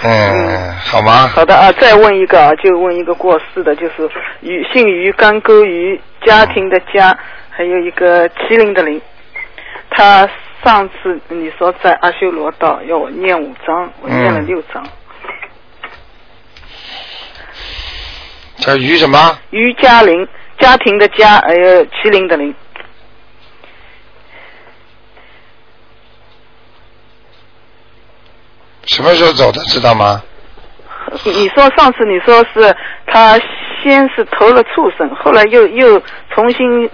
[0.03, 1.31] 嗯，好吗？
[1.35, 4.09] 好的啊，再问一个啊，就问一个过世的，就是
[4.41, 7.17] 鱼姓于，干沟鱼，家庭的家，
[7.51, 9.01] 还有一个麒麟的麟，
[9.91, 10.29] 他
[10.65, 14.87] 上次你说在阿修罗道要我念五章，我念了六章。
[18.57, 19.39] 叫于什么？
[19.51, 20.27] 于家林，
[20.59, 22.55] 家庭的家，哎呦，麒麟的麟。
[28.85, 30.23] 什么时候走的，知道吗？
[31.25, 33.39] 你说上次你说是他
[33.83, 36.91] 先是投了畜生，后来又又重新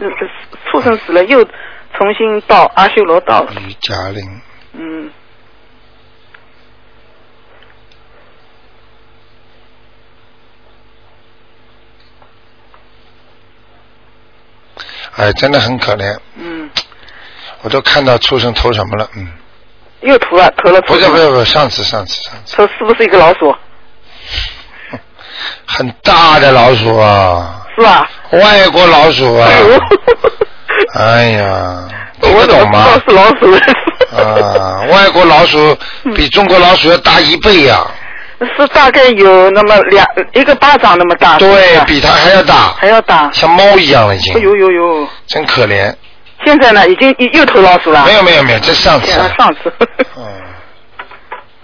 [0.67, 1.47] 畜生死了又。
[1.95, 3.53] 重新到阿修罗道了。
[3.61, 4.41] 于嘉玲。
[4.73, 5.11] 嗯。
[15.17, 16.19] 哎，真的很可怜。
[16.37, 16.71] 嗯。
[17.61, 19.31] 我都看到畜生投什么了，嗯。
[20.01, 20.81] 又投了，投了。
[20.83, 22.57] 不是不是不是，上次上次上次。
[22.57, 23.55] 投是不是一个老鼠？
[25.67, 27.67] 很大的老鼠啊！
[27.77, 28.11] 是吧？
[28.33, 29.47] 外国老鼠啊！
[29.49, 29.61] 哎
[30.95, 31.89] 呀，
[32.21, 32.87] 听得懂吗？
[33.07, 33.53] 是老鼠。
[34.15, 35.77] 啊，外国老鼠
[36.15, 37.87] 比中国老鼠要大一倍呀！
[38.57, 41.39] 是大概有那么两一个巴掌那么大。
[41.39, 42.75] 对比它还要大。
[42.77, 43.31] 还要大。
[43.33, 44.35] 像猫一样了已经。
[44.41, 45.09] 呦呦呦！
[45.27, 45.95] 真可怜。
[46.45, 48.05] 现在呢，已经又又投老鼠了。
[48.05, 49.13] 没有没有没有，这上次。
[49.39, 49.73] 上次。
[50.19, 50.25] 嗯。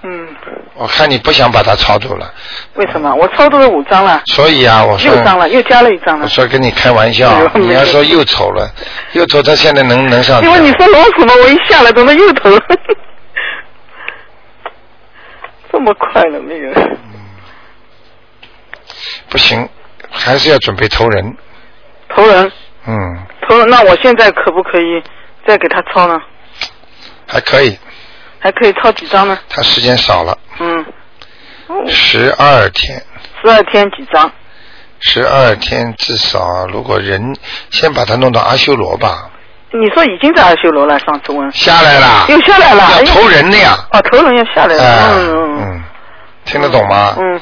[0.09, 0.29] 嗯。
[0.75, 2.33] 我看你不想把它超度了。
[2.75, 3.12] 为什么？
[3.14, 4.23] 我超度了五张了。
[4.27, 5.12] 所以啊，我说。
[5.12, 6.25] 六张了，又加了一张了。
[6.25, 8.71] 我说跟你开玩笑，你要说又丑了，
[9.12, 10.42] 又丑，他现在能能上。
[10.42, 12.61] 因为你说老鼠嘛，我一下来，怎么又投了？
[15.71, 16.71] 这么快了没有？
[16.73, 16.94] 嗯。
[19.29, 19.68] 不行，
[20.11, 21.37] 还是要准备投人。
[22.09, 22.51] 投人。
[22.87, 23.27] 嗯。
[23.49, 25.03] 投那我现在可不可以
[25.47, 26.18] 再给他抄呢？
[27.27, 27.77] 还可以。
[28.38, 29.38] 还可以抄几张呢？
[29.48, 30.38] 他时间少了。
[30.61, 30.85] 嗯。
[31.87, 33.03] 十二天。
[33.42, 34.31] 十二天几张？
[35.01, 37.37] 十二天至少，如果人
[37.70, 39.31] 先把他弄到阿修罗吧。
[39.70, 41.53] 你说已经在阿修罗了，上次问。
[41.53, 42.27] 下来了。
[42.29, 42.90] 又下来了。
[42.96, 43.77] 要投人的呀。
[43.92, 45.14] 哦，投人要下来了。
[45.14, 45.85] 嗯嗯嗯。
[46.44, 47.14] 听得懂吗？
[47.18, 47.40] 嗯。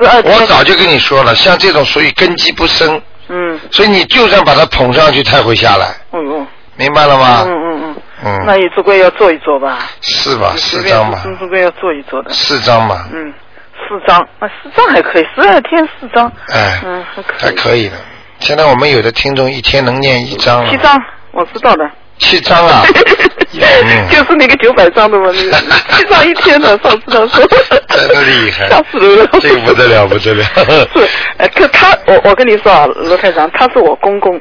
[0.00, 0.34] 十二天。
[0.40, 3.00] 我早就跟你说了，像这种属于根基不深。
[3.28, 3.60] 嗯。
[3.70, 5.94] 所以你就算把它捧上去，它会下来。
[6.12, 6.46] 嗯嗯。
[6.80, 7.44] 明白了吗？
[7.46, 7.96] 嗯嗯嗯。
[8.24, 9.78] 嗯，那也总归要做一做吧。
[10.00, 10.54] 是吧？
[10.56, 11.20] 四张吧。
[11.38, 12.30] 总归要做一做的。
[12.32, 13.06] 四张吧。
[13.12, 13.32] 嗯，
[13.76, 16.26] 四张啊，四张还可以，十二天四张。
[16.52, 16.80] 哎。
[16.84, 17.46] 嗯，还可以。
[17.46, 17.96] 还可以的。
[18.38, 20.66] 现在我们有的听众一天能念一张。
[20.70, 20.98] 七张，
[21.32, 21.84] 我知道的。
[22.18, 22.82] 七张啊！
[24.10, 27.46] 就是那个九百张的嘛，那个 七张一天的，上次他说。
[27.88, 28.68] 真的厉害。
[28.68, 29.26] 吓死人了。
[29.40, 30.44] 这个不得了，不得了。
[30.94, 34.38] 是，哎，可他，我我跟你说啊，罗太长，他是我公公，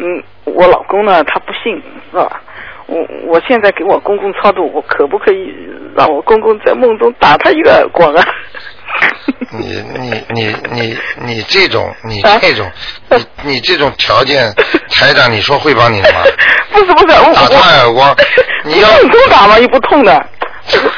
[0.00, 2.40] 嗯，我老公呢，他不信，是吧？
[2.86, 5.54] 我我现在给我公公超度，我可不可以
[5.94, 8.26] 让我公公在梦中打他一个耳光啊？
[9.52, 12.68] 你你你你你这种你这种
[13.10, 14.52] 你你这种条件，
[14.90, 16.08] 台长你说会帮你吗？
[16.72, 18.14] 不是不是，我打他耳光，
[18.64, 19.58] 你要痛打嘛？
[19.58, 20.26] 又不痛的。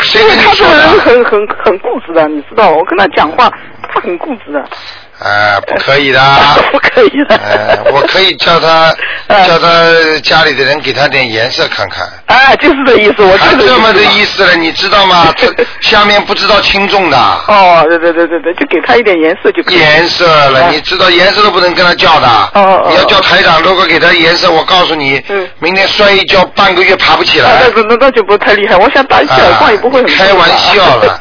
[0.01, 0.83] 谁跟你说的？
[0.83, 3.51] 他是很很很固执的，你知道，我跟他讲话，
[3.93, 4.65] 他很固执的。
[5.25, 6.21] 哎，不可以的，
[6.73, 7.37] 不可以的。
[7.37, 8.95] 哎，我可以叫他，
[9.47, 9.69] 叫他
[10.23, 12.09] 家里的人给他点颜色看看。
[12.27, 15.33] 哎，就是这意思，我还这么的意思了，你知道吗？
[15.37, 15.47] 这
[15.81, 17.17] 下面不知道轻重的。
[17.17, 19.79] 哦，对对对对对，就给他一点颜色就可以。
[19.79, 22.27] 颜色了，你知道颜色都不能跟他叫的。
[22.55, 22.87] 哦哦。
[22.91, 25.23] 你要叫台长，如果给他颜色，我告诉你，
[25.61, 27.63] 明天摔一跤，半个月爬不起来。
[27.75, 30.13] 那那那就不太厉害，我想打一下耳光也不会很。
[30.13, 31.19] 开玩笑了。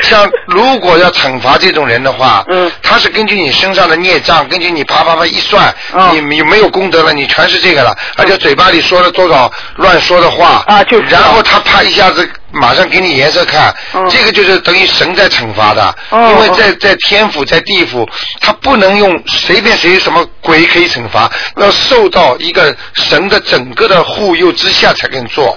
[0.04, 5.74] 像如果要惩罚这种人的话，嗯，他是根据你身上的孽障，根据你啪啪啪一算，
[6.12, 13.74] 你你没有功德了，你全是这个了，而且嘴巴里说了多少乱说的话，啊，就然后他啪一下子马上给你颜色看，
[14.08, 15.94] 这个就是等于神在惩罚的，
[16.30, 18.08] 因为在在天府在地府，
[18.40, 25.56] 他不能用随便谁什么鬼可以惩罚，要受到一个神的整个的护佑之下才能做，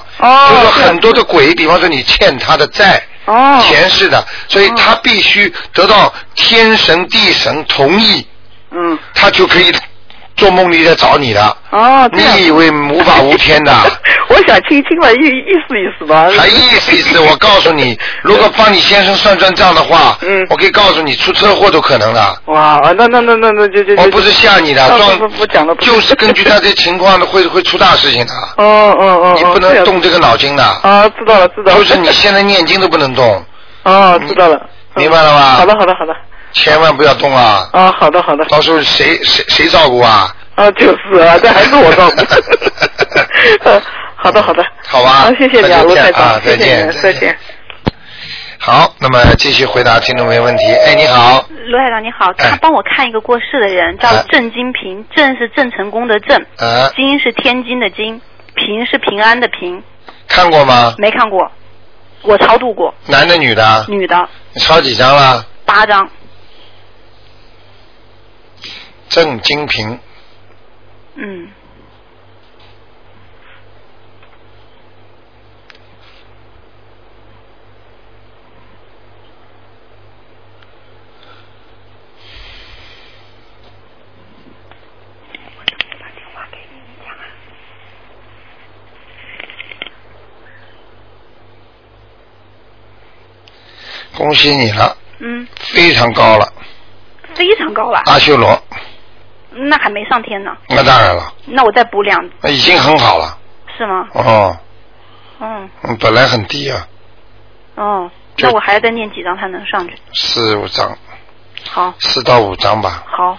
[0.50, 3.02] 就是说很多的鬼，比方说你欠他的债。
[3.26, 8.28] 哦，前世的，所以他必须得到天神地神同意，
[8.72, 9.72] 嗯，他就可以
[10.36, 11.58] 做梦里在找你的。
[11.72, 13.72] 哦，你以为无法无天的？
[14.30, 16.30] 我想听听嘛，意意思意思吧。
[16.38, 17.20] 还意思意思？
[17.20, 22.38] 我告诉你， 如果帮你先生算算账的话，嗯，我可以告诉你，出车祸都可能的。
[22.46, 23.96] 哇，那那那那那就就。
[24.02, 24.82] 我不是吓你的。
[25.80, 28.34] 就是根据他这情况的， 会会出大事情的。
[28.58, 29.34] 哦哦哦。
[29.38, 30.64] 你不能动这个脑筋的。
[30.64, 31.78] 啊，知道了知道了。
[31.78, 33.44] 就是你现在念经都不能动。
[33.84, 34.60] 哦，知道了，
[34.96, 35.42] 明白了吧？
[35.58, 36.14] 好的，好的，好的。
[36.54, 37.70] 千万不要动啊！
[37.74, 38.46] 啊，好的，好的。
[38.46, 40.34] 到时候谁谁谁照顾啊？
[40.56, 42.16] 啊，就是啊， 这还是我照顾。
[44.16, 44.64] 好的，好的。
[44.86, 45.10] 好吧。
[45.10, 47.36] 好，谢谢你啊，卢太长，再见，再见。
[48.60, 50.66] 好，那么继续回答听众没问题。
[50.66, 51.44] 哎，你好。
[51.66, 56.40] 罗海长，你好，他帮我看一个过世的人，叫郑金平，郑是郑成功的郑，
[56.96, 58.22] 金是天津的金，
[58.54, 59.82] 平是平安的平。
[60.28, 60.94] 看过吗？
[60.98, 61.52] 没看过。
[62.22, 62.94] 我超度过。
[63.08, 63.86] 男的女的？
[63.88, 64.30] 女的。
[64.54, 65.44] 你超几张了？
[65.66, 66.08] 八张。
[69.12, 70.00] 郑金平。
[71.16, 71.50] 嗯。
[85.58, 85.78] 我电
[86.34, 87.12] 话给你啊
[94.16, 94.98] 恭喜你了。
[95.20, 95.46] 嗯。
[95.60, 96.54] 非常高了。
[97.36, 98.02] 非常高了。
[98.06, 98.58] 阿修罗。
[99.52, 100.56] 那还没上天呢。
[100.70, 101.34] 那当然了。
[101.46, 102.30] 那我再补两。
[102.42, 103.38] 那已经很好了。
[103.78, 104.08] 是吗？
[104.14, 104.58] 哦。
[105.40, 105.70] 嗯。
[105.84, 106.88] 嗯，本来很低啊。
[107.76, 109.96] 哦，那我还要再念几张才能上去？
[110.14, 110.98] 四五张。
[111.70, 111.94] 好。
[112.00, 113.04] 四到五张吧。
[113.06, 113.38] 好，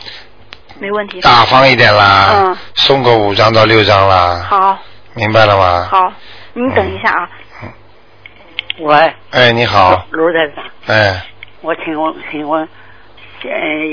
[0.79, 1.21] 没问题。
[1.21, 2.29] 大方一点啦。
[2.33, 2.57] 嗯。
[2.75, 4.47] 送个五张到六张啦。
[4.49, 4.79] 好。
[5.15, 5.89] 明白了吗？
[5.91, 6.13] 好，
[6.55, 7.29] 您等一下啊。
[7.63, 7.73] 嗯。
[8.81, 9.15] 喂。
[9.31, 10.07] 哎，你好。
[10.11, 10.65] 卢台长。
[10.87, 11.25] 哎。
[11.61, 12.69] 我请问，请问，
[13.45, 13.51] 呃，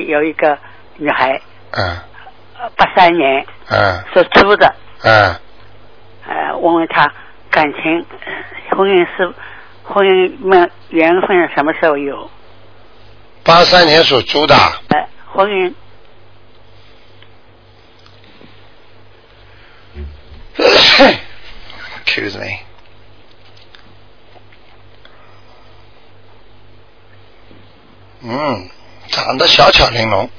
[0.07, 0.57] 有一个
[0.97, 1.39] 女孩。
[1.71, 1.97] 嗯。
[2.75, 3.45] 八三年。
[3.69, 4.03] 嗯。
[4.13, 4.75] 属猪的。
[5.03, 5.35] 嗯。
[6.27, 7.11] 呃，问问他
[7.49, 8.05] 感情、
[8.71, 9.33] 婚姻是
[9.83, 12.29] 婚姻们缘分什么时候有？
[13.43, 14.55] 八三年属猪的。
[14.55, 15.73] 呃，婚姻。
[22.05, 22.59] Excuse me。
[28.21, 28.69] 嗯，
[29.07, 30.29] 长得小巧玲珑。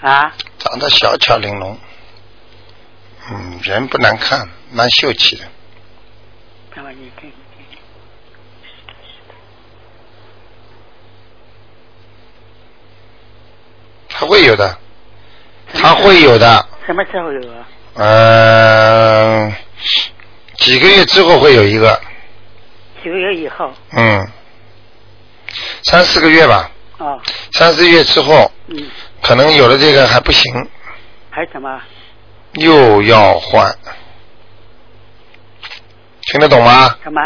[0.00, 0.34] 啊。
[0.58, 1.78] 长得小巧玲珑。
[3.30, 5.44] 嗯，人不难看，蛮秀气的。
[14.08, 14.78] 他会有的，
[15.74, 16.66] 他会有的。
[16.86, 17.68] 什么时候有啊？
[17.94, 19.54] 嗯，
[20.56, 22.00] 几个月之后会有一个。
[23.02, 23.72] 几个月以后。
[23.92, 24.26] 嗯，
[25.82, 26.70] 三四个月吧。
[26.98, 27.20] 哦。
[27.52, 28.50] 三四个月之后。
[28.68, 28.90] 嗯。
[29.22, 30.68] 可能有了这个还不行。
[31.30, 31.80] 还什么？
[32.54, 33.72] 又要换。
[36.22, 36.96] 听得懂吗？
[37.02, 37.20] 什么？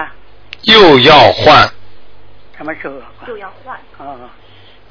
[0.62, 1.68] 又要换。
[2.56, 3.28] 什么时候？
[3.28, 3.78] 又要换。
[3.98, 4.18] 哦。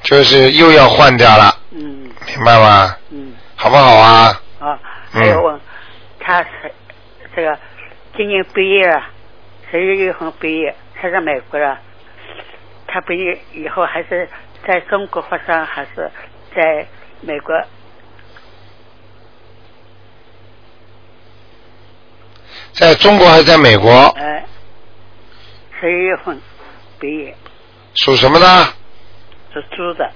[0.04, 1.56] 就是又要换掉了。
[1.72, 2.10] 嗯。
[2.28, 2.96] 明白吗？
[3.10, 3.34] 嗯。
[3.56, 4.42] 好不好啊？
[4.60, 4.80] 啊，
[5.12, 5.60] 还有问，
[6.20, 6.74] 他是
[7.36, 7.58] 这个
[8.18, 9.04] 今年毕业了，
[9.70, 11.80] 十一月份毕业，他在美国了。
[12.88, 14.28] 他毕业以后还是
[14.68, 16.12] 在中国发生，还是
[16.56, 16.88] 在
[17.22, 17.56] 美国？
[22.74, 23.92] 在中国还是在美国？
[23.92, 24.44] 呃，
[25.80, 26.42] 十一月份
[27.00, 27.36] 毕业。
[27.96, 28.64] 属什么的？
[29.54, 30.10] 属猪的。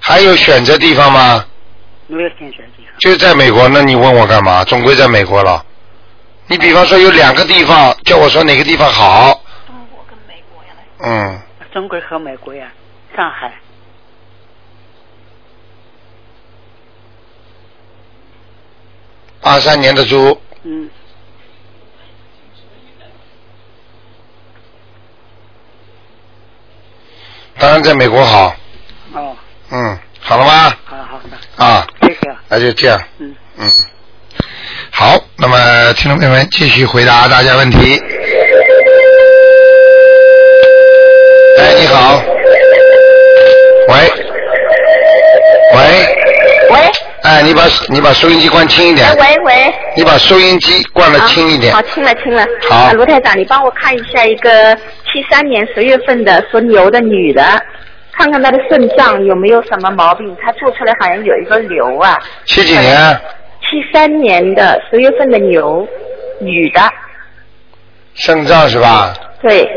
[0.00, 1.44] 还有选择地方吗？
[2.06, 2.98] 没有选择地方。
[2.98, 4.64] 就在美国，那你问我干嘛？
[4.64, 5.64] 总归在美国了。
[6.46, 9.42] 你比方说有两个地方，叫我说哪个地方好？
[9.66, 10.70] 中国跟美国呀。
[11.00, 11.42] 嗯。
[11.72, 12.72] 中国和美国呀，
[13.16, 13.52] 上海。
[19.40, 20.40] 八三年的猪。
[20.64, 20.90] 嗯。
[27.58, 28.54] 当然在美国好。
[29.12, 29.36] 哦。
[29.70, 30.76] 嗯，好了吗？
[30.84, 31.64] 好好的。
[31.64, 31.86] 啊。
[32.02, 32.36] 谢谢。
[32.48, 33.00] 那就这样。
[33.18, 33.34] 嗯。
[33.56, 33.70] 嗯。
[34.90, 38.00] 好，那么听众朋友们继续回答大家问题。
[43.88, 43.94] 喂。
[45.74, 45.80] 喂。
[46.70, 46.78] 喂。
[47.22, 49.08] 哎，你把你把收音机关轻一点。
[49.18, 49.74] 喂喂。
[49.96, 51.74] 你把收音机关了轻一点。
[51.74, 52.46] 好，轻了轻了。
[52.68, 52.92] 好。
[52.92, 57.42] 卢台长，你帮我看一下一个七三年十月份的属牛的女的，
[58.12, 60.36] 看看她的肾脏有没有什么毛病？
[60.40, 62.18] 她做出来好像有一个瘤啊。
[62.44, 62.96] 七几年？
[63.60, 65.86] 七三年的十月份的牛，
[66.40, 66.80] 女的。
[68.14, 69.12] 肾脏是吧？
[69.42, 69.68] 对。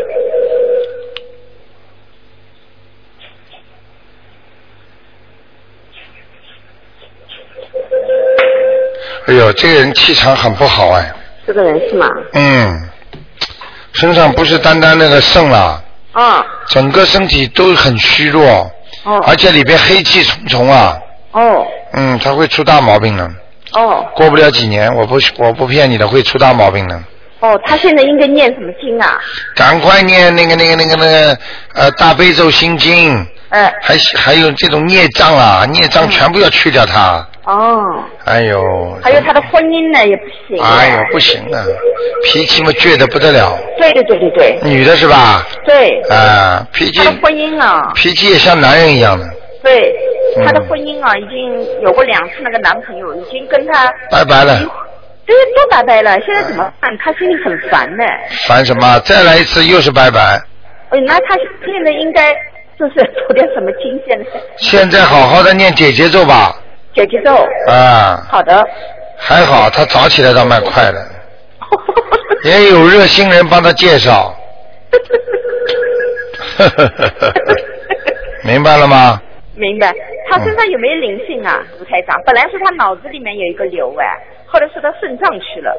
[9.27, 11.13] 哎呦，这个人气场很不好哎。
[11.45, 12.07] 这个人是吗？
[12.33, 12.89] 嗯，
[13.93, 15.83] 身上不是单单那个肾了。
[16.13, 16.43] 啊。
[16.67, 18.69] 整个身体都很虚弱。
[19.03, 19.23] 哦。
[19.27, 20.97] 而且里边黑气重重啊。
[21.31, 21.65] 哦。
[21.93, 23.29] 嗯，他会出大毛病的。
[23.73, 24.05] 哦。
[24.15, 26.99] 过不了几年，我不我不骗你的，会出大毛病的。
[27.39, 29.19] 哦，他现在应该念什么经啊？
[29.55, 31.37] 赶快念那个那个那个那个
[31.73, 33.27] 呃大悲咒心经。
[33.49, 33.73] 哎。
[33.81, 37.27] 还还有这种孽障啊，孽障全部要去掉它。
[37.45, 38.03] 哦。
[38.31, 38.97] 哎呦。
[39.03, 40.63] 还有他的婚姻呢，也不行。
[40.63, 41.65] 哎呦，不行啊，
[42.23, 43.57] 脾气嘛倔得不得了。
[43.77, 44.59] 对对对对对。
[44.63, 45.45] 女的是吧？
[45.65, 45.99] 对。
[46.09, 46.99] 啊，脾气。
[46.99, 47.91] 他的婚姻啊。
[47.95, 49.25] 脾气也像男人一样的。
[49.63, 49.93] 对，
[50.45, 53.87] 他的婚姻啊，已经有过两次那个男朋友，已经跟他。
[54.09, 54.57] 拜拜了。
[55.25, 56.91] 对，都拜拜了，现在怎么办？
[56.97, 58.03] 他心里很烦呢。
[58.47, 58.99] 烦什么？
[59.05, 60.41] 再来一次又是拜拜。
[60.89, 62.33] 哎，那他现在应该
[62.79, 62.95] 就是
[63.27, 64.39] 做点什么经现在？
[64.57, 66.55] 现在好好的念姐姐咒吧。
[66.93, 67.33] 姐姐咒。
[67.67, 68.25] 啊。
[68.29, 68.67] 好的。
[69.17, 71.07] 还好，他早起来倒蛮快的。
[72.43, 74.35] 也有热心人帮他介绍。
[78.43, 79.21] 明白了吗？
[79.55, 79.93] 明白。
[80.29, 82.19] 他身上有没有灵性啊，吴台长？
[82.25, 84.05] 本来是他脑子里面有一个瘤哎，
[84.47, 85.71] 后来是他肾脏去了。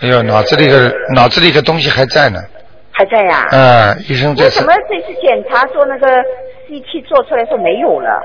[0.00, 2.38] 哎呦，脑子里个脑子里个东西还在呢。
[2.98, 3.46] 还在呀？
[3.52, 4.58] 嗯，医生这次。
[4.58, 6.08] 为什么这次检查做那个
[6.68, 8.20] CT 做出来说没有了？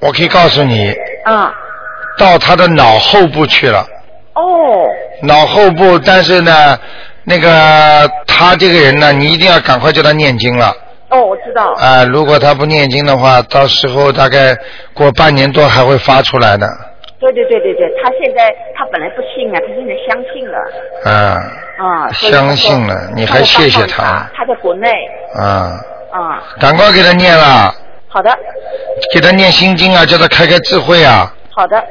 [0.00, 0.94] 我可以告诉你。
[1.24, 1.50] 啊。
[2.18, 3.86] 到他的脑后部去了。
[4.34, 4.86] 哦。
[5.22, 6.78] 脑后部，但是呢，
[7.24, 10.70] 那个他这个人呢，你一定要赶快叫他念经了。
[11.08, 11.72] 哦，我知道。
[11.78, 14.54] 啊，如果他不念经的话，到时候大概
[14.92, 16.68] 过半年多还会发出来的。
[17.32, 20.58] 对对对对对，他现在他本来不信啊，他现在相信了。
[21.04, 21.40] 啊。
[21.78, 22.12] 啊。
[22.12, 24.28] 相信了，你还谢谢他。
[24.34, 24.90] 他在国内。
[25.34, 25.80] 啊。
[26.12, 26.42] 啊。
[26.60, 27.74] 赶快给他念了。
[28.08, 28.30] 好的。
[29.12, 31.32] 给他念心经啊，叫他开开智慧啊。
[31.50, 31.82] 好的。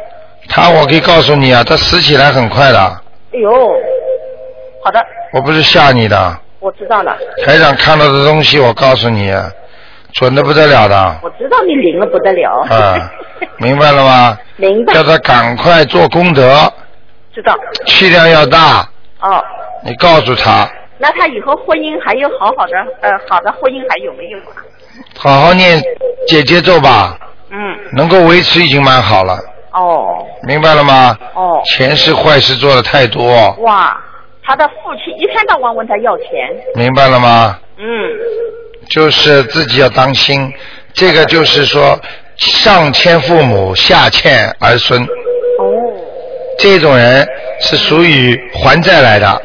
[0.50, 2.80] 他，我可以告诉你啊，他死起来很快的。
[3.34, 3.52] 哎呦。
[4.84, 5.04] 好的。
[5.34, 6.38] 我不是吓你的。
[6.60, 7.18] 我知道了。
[7.46, 9.34] 台长看到的东西，我告诉你，
[10.14, 11.16] 准的不得了的。
[11.24, 12.66] 我知道你灵了不得了。
[12.70, 13.12] 啊。
[13.58, 14.38] 明白了吗？
[14.58, 14.94] 明白。
[14.94, 16.72] 叫他赶快做功德。
[17.34, 17.56] 知道。
[17.86, 18.88] 气量要大。
[19.22, 19.44] 哦。
[19.84, 20.70] 你告诉他。
[20.98, 24.64] 那他以后婚姻还有好好的呃好的婚姻还有没有啊？
[25.18, 25.82] 好好念
[26.28, 27.18] 姐姐咒吧。
[27.50, 27.58] 嗯。
[27.94, 29.38] 能够维持已经蛮好了。
[29.72, 30.26] 哦。
[30.44, 31.18] 明白了吗？
[31.34, 31.62] 哦。
[31.66, 33.52] 前世坏事做的太多。
[33.62, 34.00] 哇，
[34.44, 36.28] 他的父亲一天到晚问他要钱。
[36.76, 37.60] 明白了吗？
[37.78, 37.84] 嗯。
[38.90, 40.54] 就是自己要当心，
[40.94, 42.00] 这个就是说。
[42.38, 45.02] 上欠父母，下欠儿孙。
[45.02, 45.08] 哦。
[46.58, 47.28] 这种人
[47.60, 49.28] 是属于还债来的。
[49.28, 49.42] 啊。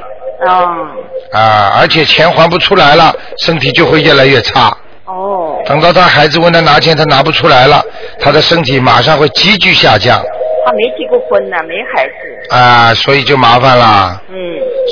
[1.33, 3.15] 啊，而且钱还不出来了，
[3.45, 4.75] 身体就会越来越差。
[5.05, 5.61] 哦。
[5.67, 7.83] 等到他孩子问他拿钱，他拿不出来了，
[8.19, 10.23] 他的身体马上会急剧下降。
[10.65, 12.55] 他没结过婚呢，没孩子。
[12.55, 14.23] 啊，所以就麻烦了。
[14.31, 14.37] 嗯。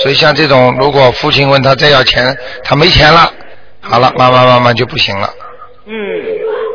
[0.03, 3.30] 所以像这种，如果父亲问他再要钱，他没钱了，
[3.80, 5.30] 好了，慢慢慢慢就不行了。
[5.86, 5.94] 嗯。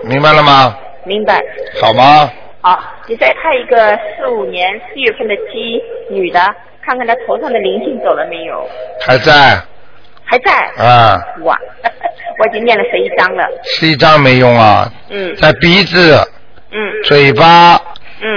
[0.04, 0.76] 明白了吗？
[1.06, 1.42] 明白。
[1.82, 2.32] 好吗？
[2.62, 5.82] 好，你再看一个四五年四月份的鸡，
[6.12, 6.40] 女的，
[6.86, 8.68] 看看她头上的灵性走了没有？
[9.02, 9.60] 还在。
[10.24, 10.52] 还在。
[10.78, 11.20] 啊。
[11.42, 11.58] 哇，
[12.40, 13.44] 我已经念了十一章了。
[13.64, 14.92] 十一章没用啊。
[15.10, 15.36] 嗯。
[15.38, 16.16] 在鼻子。
[16.72, 16.78] 嗯。
[17.04, 17.76] 嘴巴。
[18.22, 18.30] 嗯。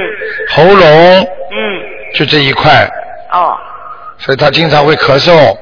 [0.51, 1.21] 喉咙。
[1.21, 1.83] 嗯。
[2.15, 2.89] 就这一块。
[3.31, 3.55] 哦。
[4.17, 5.55] 所以她经常会咳嗽，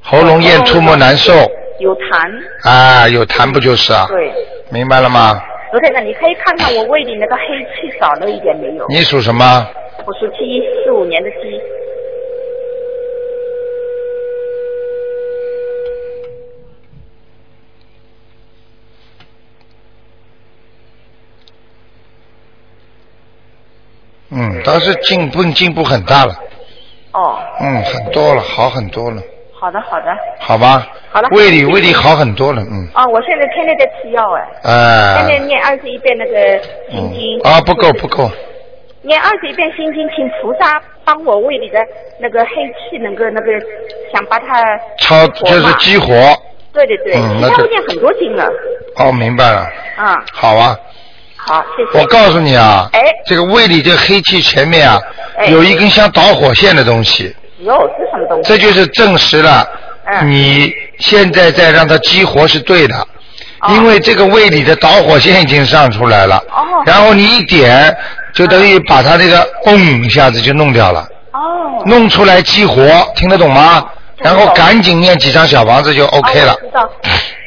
[0.00, 1.32] 喉咙咽唾沫难受。
[1.80, 2.30] 有痰。
[2.62, 4.06] 啊，有痰不就是啊？
[4.08, 4.32] 对。
[4.70, 5.42] 明白了吗？
[5.72, 8.86] 昨天呢，你可以看看我胃里那个黑气少了一点没有？
[8.88, 9.66] 你属什么？
[10.06, 11.58] 我属鸡，四五年的鸡。
[24.28, 26.34] 嗯，倒是进步进步很大了。
[27.14, 27.38] 哦。
[27.60, 29.22] 嗯，很多了，好很多了。
[29.62, 30.06] 好的，好的。
[30.40, 30.84] 好吧。
[31.12, 31.28] 好了。
[31.30, 32.88] 胃里胃里好很多了，嗯。
[32.92, 34.42] 啊，我现在天天在吃药哎。
[34.64, 35.18] 哎。
[35.18, 36.60] 天天念二十一遍那个
[36.90, 37.40] 心经。
[37.44, 38.28] 啊，不够不够。
[39.02, 41.78] 念二十一遍心经，请菩萨帮我胃里的
[42.18, 43.52] 那个黑气能够那个
[44.12, 44.64] 想把它
[44.98, 46.08] 超就是激活。
[46.72, 47.64] 对对对，嗯，那就。
[47.68, 48.44] 念很多经了。
[48.96, 49.64] 哦，明白了。
[49.96, 50.20] 嗯。
[50.32, 50.76] 好啊。
[51.36, 52.00] 好，谢谢。
[52.00, 52.88] 我告诉你啊。
[52.94, 53.00] 哎。
[53.26, 54.98] 这个胃里这黑气前面啊，
[55.48, 57.32] 有一根像导火线的东西。
[58.44, 59.66] 这就是证实了，
[60.24, 63.06] 你现在在让它激活是对的，
[63.70, 66.42] 因为这个胃里的导火线已经上出来了，
[66.84, 67.96] 然后你一点，
[68.32, 71.06] 就等于把它这个嗡一下子就弄掉了，
[71.86, 72.82] 弄出来激活，
[73.14, 73.84] 听得懂吗？
[74.18, 76.56] 然后赶紧念几张小房子就 OK 了，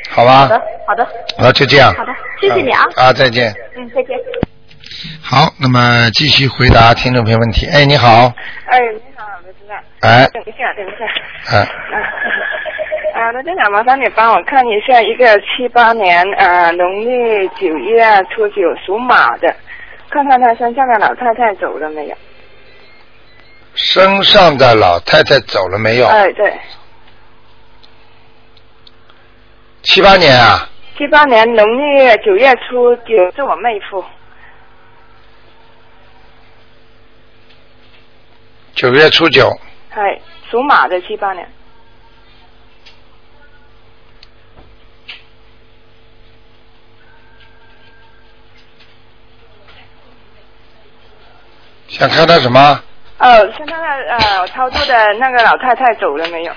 [0.09, 0.41] 好吧？
[0.41, 1.07] 好的，好的。
[1.37, 1.93] 好，就这样。
[1.93, 2.11] 好的，
[2.41, 2.83] 谢谢你啊。
[2.95, 3.53] 啊，再见。
[3.77, 4.17] 嗯，再见。
[5.21, 7.65] 好，那么继续回答听众朋友问题。
[7.67, 8.33] 哎，你好。
[8.67, 8.79] 哎，
[10.01, 10.27] 哎。
[10.33, 11.05] 等一下，等一下。
[11.51, 11.67] 哎。
[13.21, 19.55] 啊，罗先生，麻烦你帮我看一下一个七八年呃农历九月初九属马的，
[20.09, 22.15] 看看他身上的老太太走了没有？
[23.73, 26.07] 身上的老太太走了没有？
[26.07, 26.53] 哎，对。
[29.83, 30.67] 七八年啊。
[30.97, 34.03] 七八年农历九月初九是我妹夫。
[38.75, 39.49] 九月初九。
[39.91, 40.19] 哎，
[40.51, 41.47] 属马的七八年。
[51.87, 52.83] 想看他什么？
[53.17, 56.53] 呃，想看看呃，我操作的那个老太太走了没有？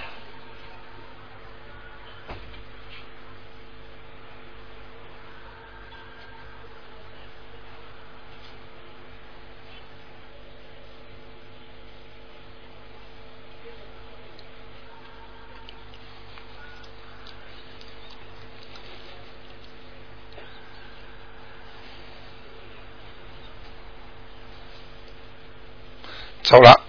[26.49, 26.81] 走了。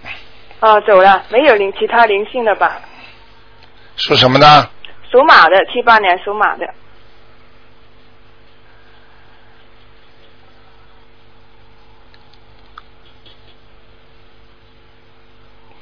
[0.60, 2.80] 哦，走了，没有灵其他灵性的吧？
[3.96, 4.70] 属什么的？
[5.12, 6.66] 属马的，七八年属马的。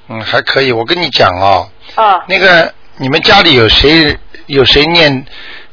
[0.09, 0.73] 嗯，还可以。
[0.73, 5.25] 我跟你讲哦，啊，那个你们家里有谁有谁念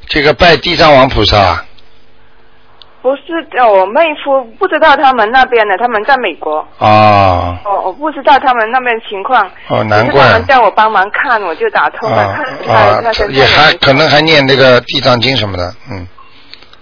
[0.07, 1.65] 这个拜地藏王菩萨啊？
[3.05, 3.21] 不是，
[3.63, 6.57] 我妹夫不知道他们那边的，他们在美国。
[6.79, 7.61] 啊。
[7.63, 9.47] 哦，我不知道他们那边情况。
[9.67, 10.23] 哦，难怪。
[10.23, 12.23] 他们叫我帮忙看，我就打通了。
[12.67, 16.07] 啊啊，也还可能还念那个地藏经什么的，嗯。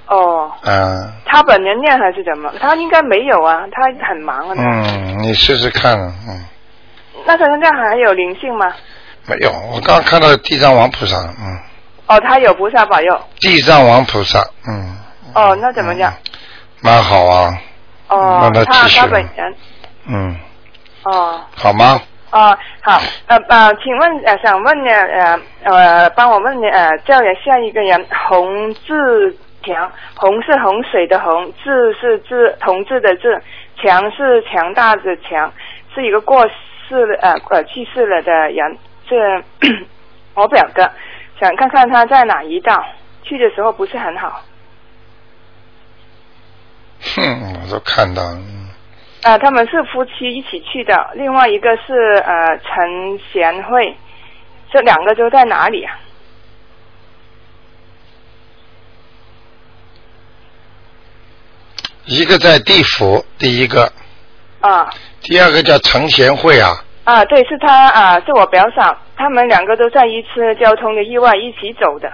[0.07, 0.49] 哦。
[0.63, 1.11] 嗯。
[1.25, 2.49] 他本人念还是怎么？
[2.57, 4.55] 他应该没有啊，他很忙啊。
[4.57, 6.45] 嗯，你试试看，嗯。
[7.25, 8.71] 那他身上还有灵性吗？
[9.27, 11.59] 没有，我刚看到地藏王菩萨，嗯。
[12.07, 13.21] 哦，他有菩萨保佑。
[13.41, 14.99] 地藏王菩萨，嗯。
[15.35, 16.13] 哦，那怎么样？
[16.81, 17.53] 蛮好啊。
[18.09, 19.55] 哦，他他本人。
[20.07, 20.35] 嗯。
[21.03, 21.41] 哦。
[21.55, 21.99] 好吗？
[22.31, 33.39] 哦，好，呃呃，请问呃，想问呢，呃呃，帮我问呢，呃，叫人下一个人，洪志强，洪是洪水的洪，志是志同志的志，
[33.79, 35.51] 强是强大的强，
[35.93, 36.43] 是一个过
[36.89, 38.77] 世了呃呃去世了的人，
[39.07, 39.43] 是
[40.33, 40.89] 我表哥，
[41.39, 42.83] 想看看他在哪一道，
[43.21, 44.41] 去的时候不是很好。
[47.03, 48.39] 哼，我都看到了。
[49.23, 51.93] 啊，他们是夫妻一起去的，另外一个是
[52.25, 53.95] 呃陈贤惠，
[54.71, 55.99] 这两个都在哪里啊？
[62.05, 63.91] 一个在地府，第一个。
[64.59, 64.89] 啊。
[65.21, 66.83] 第二个叫陈贤惠啊。
[67.05, 72.11] 啊，对，是他啊，是我表嫂，他们两个都在一次交通的意外一起走的。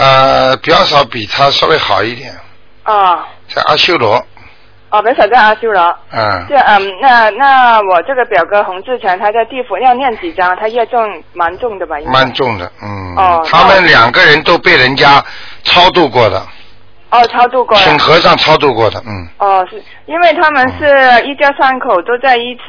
[0.00, 2.32] 呃，表嫂比他稍微好一点。
[2.82, 3.26] 啊。
[3.48, 4.22] 在阿修罗。
[4.90, 5.96] 哦，表嫂在阿修罗。
[6.12, 6.46] 嗯。
[6.48, 10.56] 对嗯，那那我这个表哥洪志全，他在地府要念几张？
[10.56, 11.00] 他业重
[11.32, 11.96] 蛮重的吧？
[12.06, 13.14] 蛮重的，嗯。
[13.16, 13.46] 哦。
[13.50, 15.22] 他们两个人都被人家
[15.64, 16.42] 超度过的。
[17.10, 17.76] 哦，超度过。
[17.78, 19.28] 请和尚超度过的，嗯。
[19.38, 22.62] 哦，是因为他们是一家三口都在一次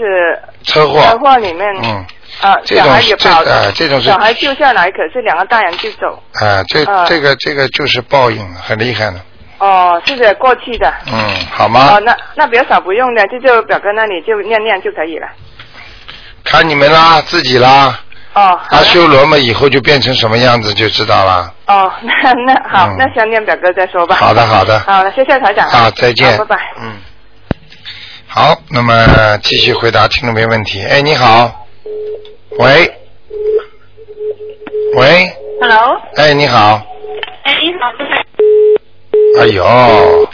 [0.64, 1.68] 车祸车祸里面。
[1.84, 2.06] 嗯。
[2.42, 3.44] 啊，小孩也跑，
[3.76, 6.22] 这种是小孩救下来，可是两个大人就走。
[6.36, 9.20] 啊，这这个这个就是报应，很厉害的。
[9.58, 10.94] 哦，是的，过去的。
[11.12, 11.96] 嗯，好吗？
[11.96, 15.28] 哦，那那表嫂不用的，就就表哥那里就念念就可以了。
[16.46, 18.00] 看你们啦，自己啦。
[18.34, 18.60] 哦。
[18.70, 21.54] 阿修罗嘛，以后就变成什么样子就知道了。
[21.68, 24.16] 哦，那那好，那先念表哥再说吧。
[24.16, 24.80] 好的，好的。
[24.80, 25.68] 好了，谢谢台长。
[25.70, 26.38] 啊，再见。
[26.38, 26.58] 拜拜。
[26.82, 26.94] 嗯。
[28.28, 30.84] 好，那么继续回答听众没问题。
[30.84, 31.66] 哎，你好。
[32.58, 32.92] 喂，
[34.96, 36.82] 喂，Hello，哎，你好，
[37.44, 37.94] 哎，你好，
[39.40, 40.28] 哎呦，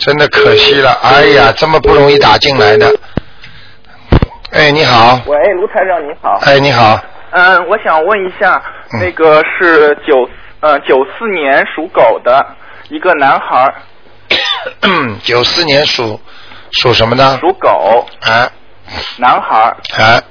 [0.00, 2.90] 真的可惜了，哎呀，这么不容易打进来的，
[4.52, 6.98] 哎，你好，喂，卢台长你好，哎，你好，
[7.30, 8.62] 嗯，我想问一下，
[9.00, 10.28] 那个是九
[10.60, 12.44] 呃九四年属狗的
[12.88, 13.72] 一个男孩，
[15.22, 16.20] 九四年属
[16.72, 17.38] 属什么呢？
[17.40, 18.50] 属狗，啊，
[19.18, 19.56] 男孩，
[19.98, 20.22] 啊。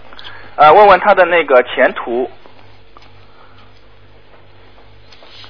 [0.56, 2.30] 呃，问问他的那个前途。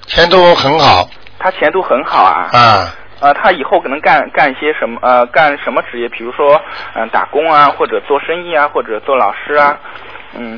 [0.06, 1.08] 前途很好。
[1.40, 2.50] 他前途很好啊。
[2.54, 2.94] 啊。
[3.22, 5.00] 呃，他以后可能干干些什么？
[5.02, 6.08] 呃，干什么职业？
[6.10, 6.62] 比如说，
[6.94, 9.80] 嗯，打工啊，或者做生意啊，或者做老师啊。
[9.84, 10.09] 嗯，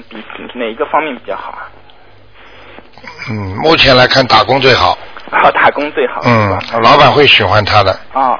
[0.09, 0.23] 比
[0.55, 1.67] 哪一个方面比较好啊？
[3.29, 4.97] 嗯，目前来看，打工最好。
[5.31, 6.21] 啊，打工最好。
[6.25, 7.91] 嗯，老板会喜欢他的。
[8.13, 8.37] 啊。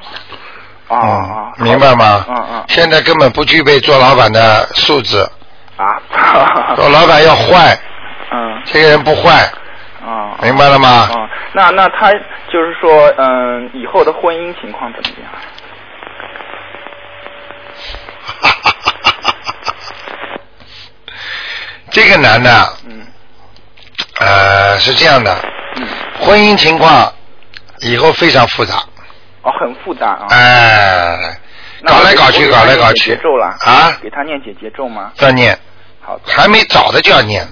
[0.88, 1.52] 啊啊。
[1.58, 2.26] 明白吗？
[2.30, 2.64] 嗯嗯。
[2.68, 5.18] 现在根本不具备做老板的素质。
[5.78, 5.98] 啊，
[6.76, 7.76] 做老板要坏，
[8.32, 9.50] 嗯，这个人不坏，
[10.06, 11.10] 啊，明白了吗？
[11.12, 12.12] 啊，那那他
[12.52, 15.32] 就是说，嗯，以后的婚姻情况怎么样？
[21.92, 23.06] 这个男的，嗯，
[24.20, 25.38] 呃，是这样的，
[25.76, 25.88] 嗯，
[26.22, 27.14] 婚姻情况
[27.82, 28.78] 以后非常复杂，
[29.44, 31.38] 哦，很复杂啊，哎，
[31.86, 35.12] 搞来搞去，搞来搞去，节奏了啊，给他念姐节奏吗？
[35.20, 35.58] 要念。
[36.04, 37.48] 好还没找的就要念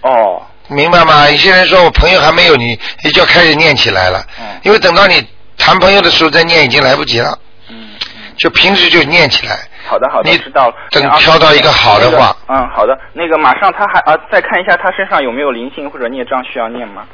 [0.00, 1.28] 哦，明白吗？
[1.28, 4.24] 有些人说我朋友还没有你，你就要开始念起来了。
[4.40, 4.46] 嗯。
[4.62, 5.26] 因为等到你
[5.58, 7.38] 谈朋友的时候再念已经来不及了。
[7.68, 7.90] 嗯
[8.38, 9.68] 就平时就念起来。
[9.88, 10.74] 好的好的，知道了。
[10.90, 12.34] 等挑到一个好的话。
[12.48, 12.98] 嗯，好的。
[13.12, 17.06] 那个马上他还啊，再看一下他身上有没有灵性或者孽障需要念吗？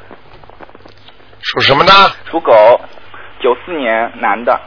[1.41, 1.93] 属什么呢？
[2.31, 2.53] 属狗，
[3.41, 4.61] 九四年男的。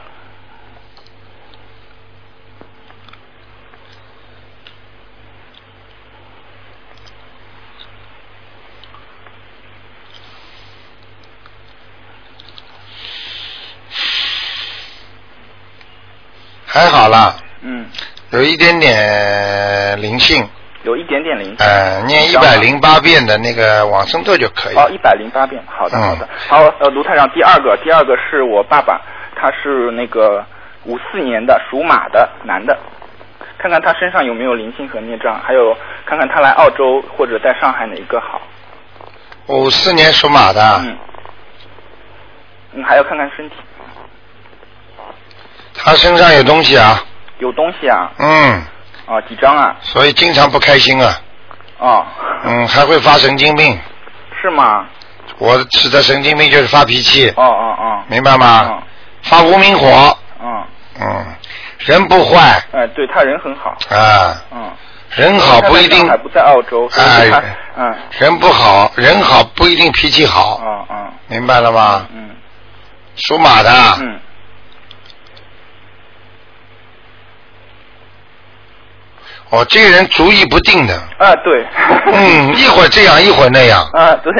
[16.66, 17.86] 还好啦，嗯，
[18.32, 20.48] 有一点点灵性，
[20.84, 24.74] 有一点点灵性，呃，念一百零八遍的那个往生咒就可以。
[24.74, 26.26] 哦，一百零八遍，好的好的。
[26.48, 28.98] 好，呃，卢太长，第二个，第二个是我爸爸，
[29.36, 30.42] 他是那个
[30.84, 32.78] 五四年的属马的男的，
[33.58, 35.76] 看看他身上有没有灵性和孽障，还有
[36.06, 38.40] 看看他来澳洲或者在上海哪一个好。
[39.48, 40.80] 五四年属马的。
[40.84, 40.96] 嗯。
[42.72, 43.56] 嗯，还要看看身体。
[45.74, 46.98] 他身上有东西啊，
[47.42, 48.62] 有东西啊，嗯，
[49.04, 51.20] 啊几张啊，所以经常不开心啊，
[51.78, 52.06] 哦，
[52.44, 53.76] 嗯，还会发神经病，
[54.40, 54.86] 是吗？
[55.38, 58.80] 我指的神经病就是发脾气，哦哦哦，明白吗？
[59.22, 60.64] 发无名火，嗯
[61.00, 61.26] 嗯，
[61.80, 64.70] 人不坏，哎，对他人很好，啊，嗯，
[65.16, 67.28] 人好不一定，还不在澳洲，哎，
[67.76, 72.06] 嗯，人不好，人好不一定脾气好，嗯嗯，明白了吗？
[72.14, 72.30] 嗯，
[73.16, 73.70] 属马的，
[74.00, 74.20] 嗯。
[79.52, 80.94] 哦，这个人主意不定的。
[81.18, 81.64] 啊，对。
[82.06, 83.86] 嗯， 一会儿这样，一会儿那样。
[83.92, 84.32] 啊，对。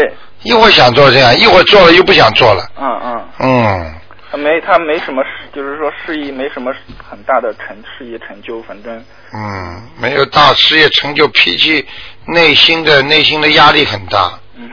[0.42, 2.64] 一会儿想做这样，一会儿做了又不想做了。
[2.80, 3.28] 嗯嗯。
[3.40, 3.94] 嗯。
[4.30, 6.72] 他没，他没什么事，就是说事业没什么
[7.08, 9.04] 很大的成事业成就，反正。
[9.34, 11.86] 嗯，没有大事业成就，脾气
[12.26, 14.32] 内心的内心的压力很大。
[14.56, 14.70] 嗯。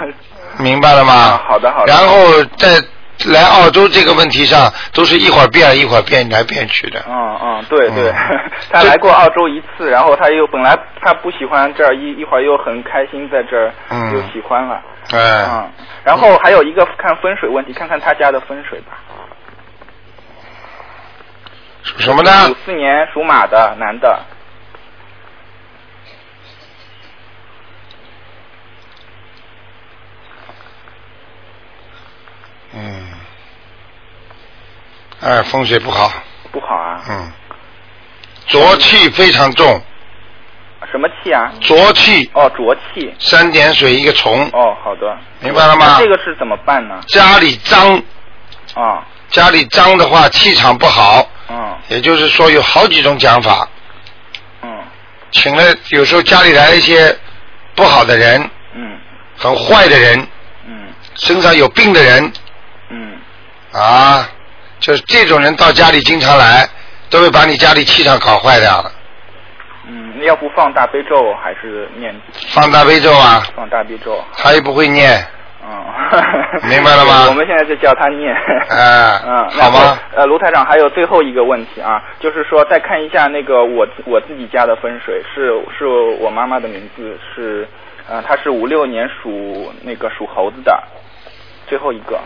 [0.60, 1.40] 明白了吗？
[1.48, 1.92] 好的好的。
[1.92, 2.78] 然后在。
[3.26, 7.04] 来澳洲这个问题上，都是一会儿变一会儿变来变去的。
[7.08, 8.12] 嗯嗯，对对，
[8.70, 13.72] 他来过澳洲一次，然后他又本来他不喜欢这儿，一一会儿又很开心在这儿，
[14.12, 14.80] 又喜欢了。
[15.10, 15.70] 哎嗯，
[16.04, 18.98] 然后还有一个看风水问题，看看他家的风水吧。
[21.82, 22.30] 属什么呢？
[22.50, 24.20] 五四年属马的男的。
[32.74, 33.07] 嗯，
[35.20, 36.12] 哎，风水不好。
[36.52, 37.02] 不好啊。
[37.08, 37.32] 嗯。
[38.46, 39.80] 浊气非常重。
[40.90, 41.52] 什么气啊？
[41.60, 42.30] 浊气。
[42.34, 43.12] 哦，浊气。
[43.18, 44.48] 三点水一个虫。
[44.52, 45.18] 哦，好的。
[45.40, 45.96] 明白了吗？
[45.98, 47.00] 这个是怎么办呢？
[47.08, 48.00] 家里脏。
[48.74, 49.04] 啊。
[49.28, 51.28] 家里脏的话，气场不好。
[51.48, 51.76] 嗯。
[51.88, 53.68] 也就是说，有好几种讲法。
[54.62, 54.70] 嗯。
[55.32, 57.14] 请了，有时候家里来一些
[57.74, 58.50] 不好的人。
[58.74, 58.98] 嗯。
[59.36, 60.26] 很坏的人。
[60.66, 60.88] 嗯。
[61.16, 62.32] 身上有病的人。
[62.90, 63.18] 嗯，
[63.72, 64.26] 啊，
[64.80, 66.68] 就是这种人到家里经常来，
[67.10, 68.92] 都会把你家里气场搞坏掉了。
[69.86, 72.14] 嗯，要不放大悲咒还是念？
[72.52, 73.42] 放大悲咒啊。
[73.56, 74.22] 放大悲咒。
[74.34, 75.24] 他又不会念。
[75.64, 75.84] 嗯。
[76.68, 77.26] 明白了吗？
[77.30, 78.34] 我们现在就叫他念。
[78.34, 79.22] 啊。
[79.26, 79.98] 嗯，好吗？
[80.14, 87.66] 呃，卢台长还有最后一个问题啊，就是说再看一下那个我我自己家的风水，是是我妈妈的名字是，
[88.08, 90.82] 呃，她是五六年属那个属猴子的，
[91.66, 92.20] 最后一个。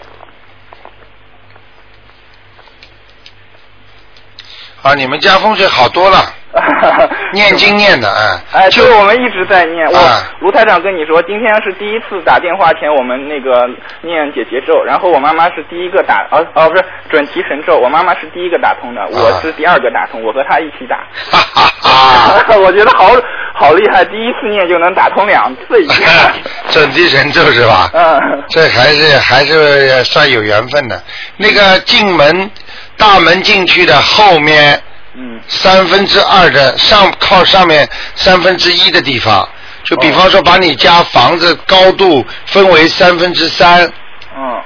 [4.83, 6.19] 啊，你们家风水好多了，
[7.33, 8.63] 念经念的哎。
[8.63, 9.87] 哎，就我们一直在念。
[9.87, 9.99] 我
[10.41, 13.69] 卢台长跟你说，今天是第一次打电话前我们那个
[14.01, 20.97] 念解结咒，然后我妈妈是第一个打，哦哦不是准提神咒，我妈妈是第一个打通的，我是第二个打通，我和她一起打。
[21.31, 22.57] 哈哈哈！
[22.59, 23.13] 我觉得好
[23.55, 25.97] 好厉害，第一次念就能打通两次一样。
[26.71, 27.89] 准提神咒是吧？
[27.95, 28.43] 嗯。
[28.49, 31.01] 这还是还是算有缘分的。
[31.37, 32.51] 那个进门。
[33.03, 34.81] 大门进去的后面，
[35.15, 39.47] 嗯，三分之二的上靠上面三分之一的地方，
[39.83, 43.85] 就比方说把你家房子高度分为三分之三，
[44.37, 44.63] 嗯，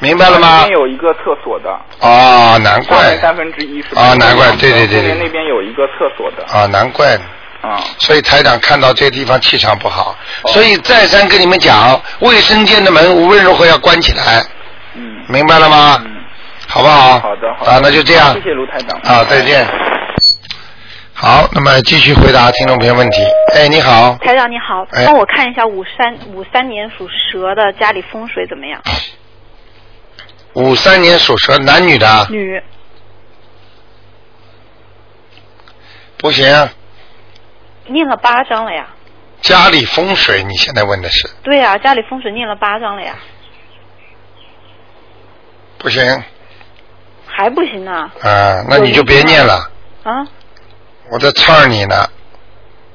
[0.00, 0.62] 明白了吗？
[0.62, 1.70] 那边有一个厕所的。
[2.00, 3.16] 啊，难怪。
[3.18, 4.02] 三分之一是吧？
[4.02, 5.14] 啊，难怪，对对对对。
[5.14, 6.44] 那边有一个厕所的。
[6.52, 7.14] 啊，难怪。
[7.62, 7.78] 啊。
[8.00, 14.44] 所以台长看到这个地方气场不好，所以再三跟你们讲，卫生间的门无论如何要关起来。
[14.94, 15.22] 嗯。
[15.28, 16.02] 明白了吗？
[16.04, 16.15] 嗯。
[16.68, 17.18] 好不好？
[17.20, 17.70] 好的，好的。
[17.72, 18.34] 啊，那就这样。
[18.34, 18.98] 谢谢卢台长。
[19.00, 19.66] 啊，再见。
[21.14, 23.22] 好，那么继续回答听众朋友问题。
[23.54, 24.14] 哎，你好。
[24.16, 28.82] 台长你好，帮我看一下五三五三年属蛇的家里风水怎么样？
[30.54, 32.26] 五三年属蛇，男女的？
[32.30, 32.62] 女。
[36.18, 36.46] 不行。
[37.86, 38.88] 念了八章了呀。
[39.40, 41.28] 家里风水，你现在问的是？
[41.42, 43.14] 对呀，家里风水念了八章了呀。
[45.78, 46.02] 不行。
[47.36, 48.10] 还不行呢。
[48.22, 49.70] 啊，那你就别念了。
[50.04, 50.26] 啊。
[51.12, 51.94] 我在刺你呢。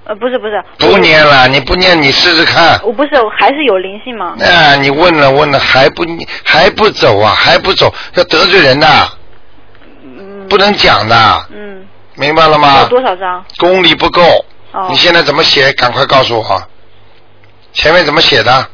[0.04, 0.64] 呃，不是不是。
[0.80, 2.82] 不念了，你不念，你试试看。
[2.84, 4.36] 我不是，还是有灵性吗？
[4.42, 6.04] 啊，你问了问了，还不
[6.44, 7.36] 还不走啊？
[7.36, 8.88] 还不走，要得罪人的，
[10.50, 11.46] 不能讲的。
[11.52, 11.86] 嗯。
[12.16, 12.82] 明白了吗？
[12.82, 13.46] 有多少张？
[13.60, 14.24] 功力不够。
[14.72, 14.88] 哦。
[14.90, 15.72] 你现在怎么写？
[15.74, 16.64] 赶快告诉我。
[17.74, 18.68] 前面怎么写的？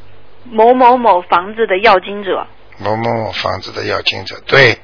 [0.46, 2.48] 某某某房子的要经者。
[2.78, 4.80] 某某某房子的要经者，对。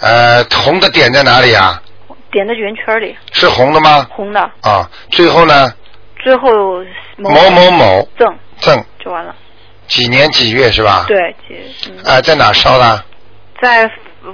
[0.00, 1.80] 呃，红的点在哪里啊？
[2.32, 3.16] 点在圆圈里。
[3.32, 4.06] 是红的吗？
[4.10, 4.40] 红的。
[4.62, 5.72] 啊，最后呢？
[6.22, 6.50] 最后。
[7.16, 8.08] 某某某。
[8.18, 8.34] 正。
[8.60, 8.84] 正。
[9.04, 9.34] 就完了。
[9.88, 11.04] 几年几月是吧？
[11.06, 11.92] 对，几。
[12.08, 13.04] 啊，在哪烧的？
[13.60, 13.90] 在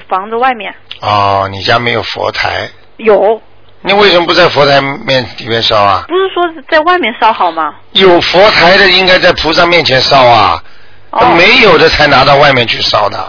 [0.09, 0.75] 房子外面。
[1.01, 2.69] 哦，你家没有佛台？
[2.99, 3.41] 有。
[3.83, 6.05] 你为什么不在佛台面里面烧啊？
[6.09, 7.75] 不是说在外面烧好吗？
[7.93, 10.63] 有佛台的应该在菩萨面前烧啊，
[11.37, 13.29] 没有的才拿到外面去烧的。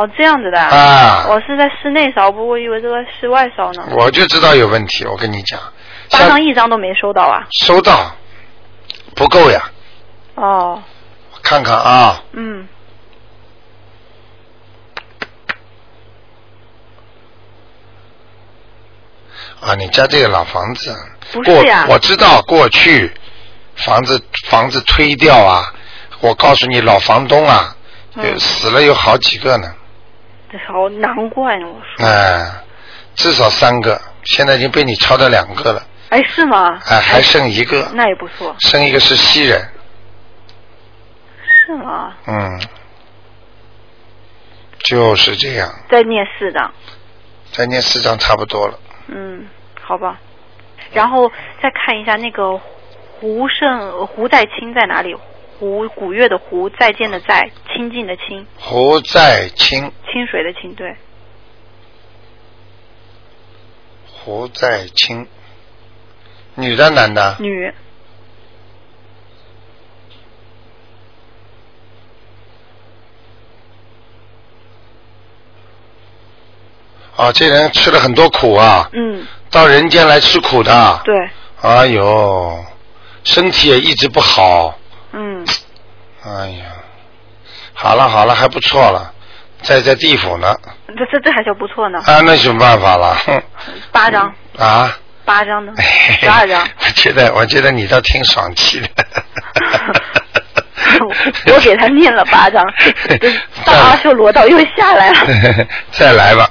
[0.00, 1.26] 哦，这样子的啊！
[1.28, 3.86] 我是在室内烧，不过以为这个室外烧呢。
[3.90, 5.60] 我就知道有问题，我跟你讲。
[6.10, 7.46] 八张一张都没收到啊！
[7.60, 8.10] 收到，
[9.14, 9.70] 不够呀。
[10.36, 10.82] 哦。
[11.34, 12.22] 我看看啊。
[12.32, 12.66] 嗯。
[19.60, 20.96] 啊，你家这个老房子，
[21.34, 21.84] 不是呀？
[21.90, 23.12] 我知道过去
[23.76, 25.74] 房子房子推掉啊，
[26.20, 27.76] 我告诉你，老房东啊，
[28.38, 29.74] 死了有好几个呢。
[30.58, 32.06] 好难怪我说。
[32.06, 32.44] 哎，
[33.14, 35.82] 至少三个，现在已经被你抄到两个了。
[36.10, 36.80] 哎，是吗？
[36.86, 37.88] 哎，还剩一个。
[37.94, 38.54] 那也不错。
[38.60, 39.68] 剩一个是西人。
[41.66, 42.14] 是吗？
[42.26, 42.60] 嗯，
[44.78, 45.68] 就是这样。
[45.88, 46.72] 再念四张。
[47.52, 48.78] 再念四张差不多了。
[49.08, 49.46] 嗯，
[49.80, 50.18] 好吧，
[50.92, 51.30] 然后
[51.62, 52.60] 再看一下那个
[53.20, 55.14] 胡胜胡代清在哪里？
[55.60, 58.46] 胡古月的湖，再见的再，清净的清。
[58.56, 59.92] 胡在清。
[60.10, 60.96] 清水的清，对。
[64.06, 65.28] 胡在清，
[66.54, 67.36] 女的男的？
[67.40, 67.70] 女。
[77.16, 78.88] 啊，这人吃了很多苦啊！
[78.94, 81.02] 嗯，到人间来吃苦的。
[81.04, 81.14] 对。
[81.60, 82.64] 哎呦，
[83.24, 84.79] 身体也一直不好。
[85.12, 85.46] 嗯。
[86.24, 86.64] 哎呀，
[87.74, 89.12] 好了好了，还不错了，
[89.62, 90.54] 在在地府呢。
[90.88, 91.98] 这这这还叫不错呢。
[92.06, 93.16] 啊，那有办法了。
[93.92, 94.32] 八张。
[94.58, 94.96] 啊。
[95.24, 95.72] 八张呢？
[96.20, 96.60] 十二张。
[96.80, 98.88] 我觉得，我觉得你倒挺爽气的。
[101.54, 102.64] 我给他念了八张，
[103.64, 105.66] 大阿修罗道又下来了。
[105.92, 106.50] 再来吧。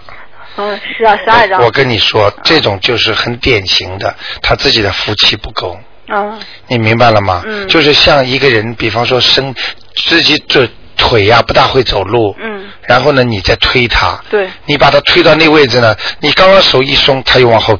[0.55, 1.61] 嗯，是啊，十二张。
[1.61, 5.77] 我跟你说，这种就是很典型的，他自己的福气不够。
[6.11, 6.39] 嗯。
[6.67, 7.43] 你明白了吗？
[7.45, 7.67] 嗯。
[7.67, 9.53] 就是像一个人，比方说身
[9.95, 12.35] 自己这腿呀不大会走路。
[12.39, 12.65] 嗯。
[12.87, 14.19] 然后呢，你再推他。
[14.29, 14.49] 对。
[14.65, 17.79] 你把他推到那位置呢，你刚刚手一松，他又往后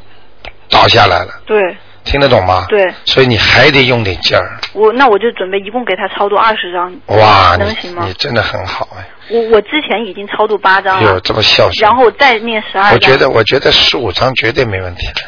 [0.68, 1.40] 倒下来了。
[1.46, 1.58] 对。
[2.02, 2.64] 听得懂吗？
[2.68, 2.92] 对。
[3.04, 4.58] 所以你还得用点劲儿。
[4.72, 6.94] 我那我就准备一共给他超度二十张。
[7.18, 8.04] 哇，能行吗？
[8.06, 9.06] 你真的很好哎。
[9.28, 11.12] 我我之前已经超度八张了。
[11.12, 11.74] 有这么孝顺。
[11.82, 12.92] 然后再念十二张。
[12.94, 15.20] 我觉得我觉得十五张绝对没问题的。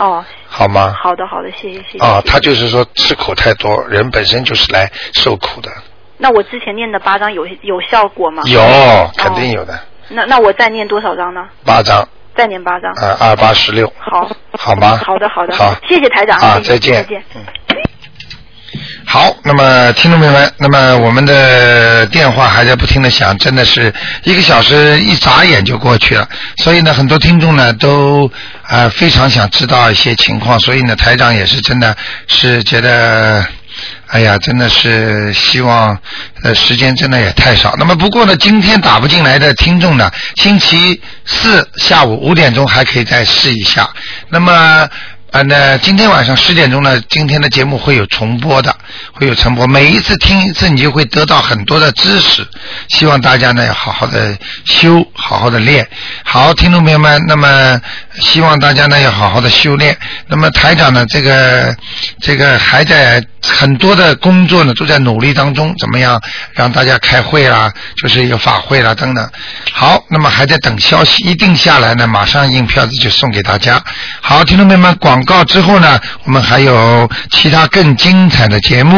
[0.00, 0.24] 哦。
[0.48, 0.92] 好吗？
[1.00, 1.98] 好的好的，谢谢谢谢。
[1.98, 5.70] 啊，他就是说吃苦太多，人本身就是来受苦的。
[6.16, 8.42] 那我之前念的八张有有效果吗？
[8.46, 8.60] 有，
[9.16, 9.78] 肯定有的。
[10.08, 11.48] 那那我再念多少张呢？
[11.64, 12.06] 八张。
[12.34, 12.92] 再念八张。
[12.92, 13.90] 啊，二八十六。
[13.98, 14.28] 好。
[14.58, 14.98] 好吗？
[15.04, 15.54] 好的好的。
[15.54, 16.38] 好，谢谢台长。
[16.40, 16.94] 啊，再见。
[16.94, 17.22] 再见。
[17.36, 17.42] 嗯。
[19.12, 23.92] 好，那么听众朋友们，那么我们的电话还在不停的响，真的是
[24.22, 26.28] 一个小时一眨眼就过去了。
[26.58, 28.30] 所以呢，很多听众呢都
[28.62, 31.96] 啊非常想知道一些情况，所以呢，台长也是真的
[32.28, 33.44] 是觉得，
[34.06, 35.98] 哎呀，真的是希望
[36.44, 37.74] 呃时间真的也太少。
[37.80, 43.90] 那么不过呢，今天打不进来的听众呢，星期四下午五点钟还可以再试一下。
[44.28, 44.88] 那么。
[45.32, 48.74] 啊，那今天晚上十点钟呢，今天的节目会有重播的，
[49.12, 49.64] 会有重播。
[49.64, 52.44] 每一次听一次，你就会得到很多的知识。
[52.88, 55.88] 希望大家呢要好好的修，好好的练。
[56.24, 57.80] 好，听众朋友们，那么
[58.18, 59.96] 希望大家呢要好好的修炼。
[60.26, 61.76] 那么台长呢，这个
[62.20, 66.20] 这个还在很多的工作呢，都在努力当中，怎么样
[66.54, 69.30] 让大家开会啦，就是有法会啦等等。
[69.72, 73.80] 好，那么还在等消息，一定下来呢，马上印票子就送给大家。
[74.20, 75.19] 好，听众朋友们，广。
[75.20, 78.88] 广告之后呢，我们还有其他更精彩的节目。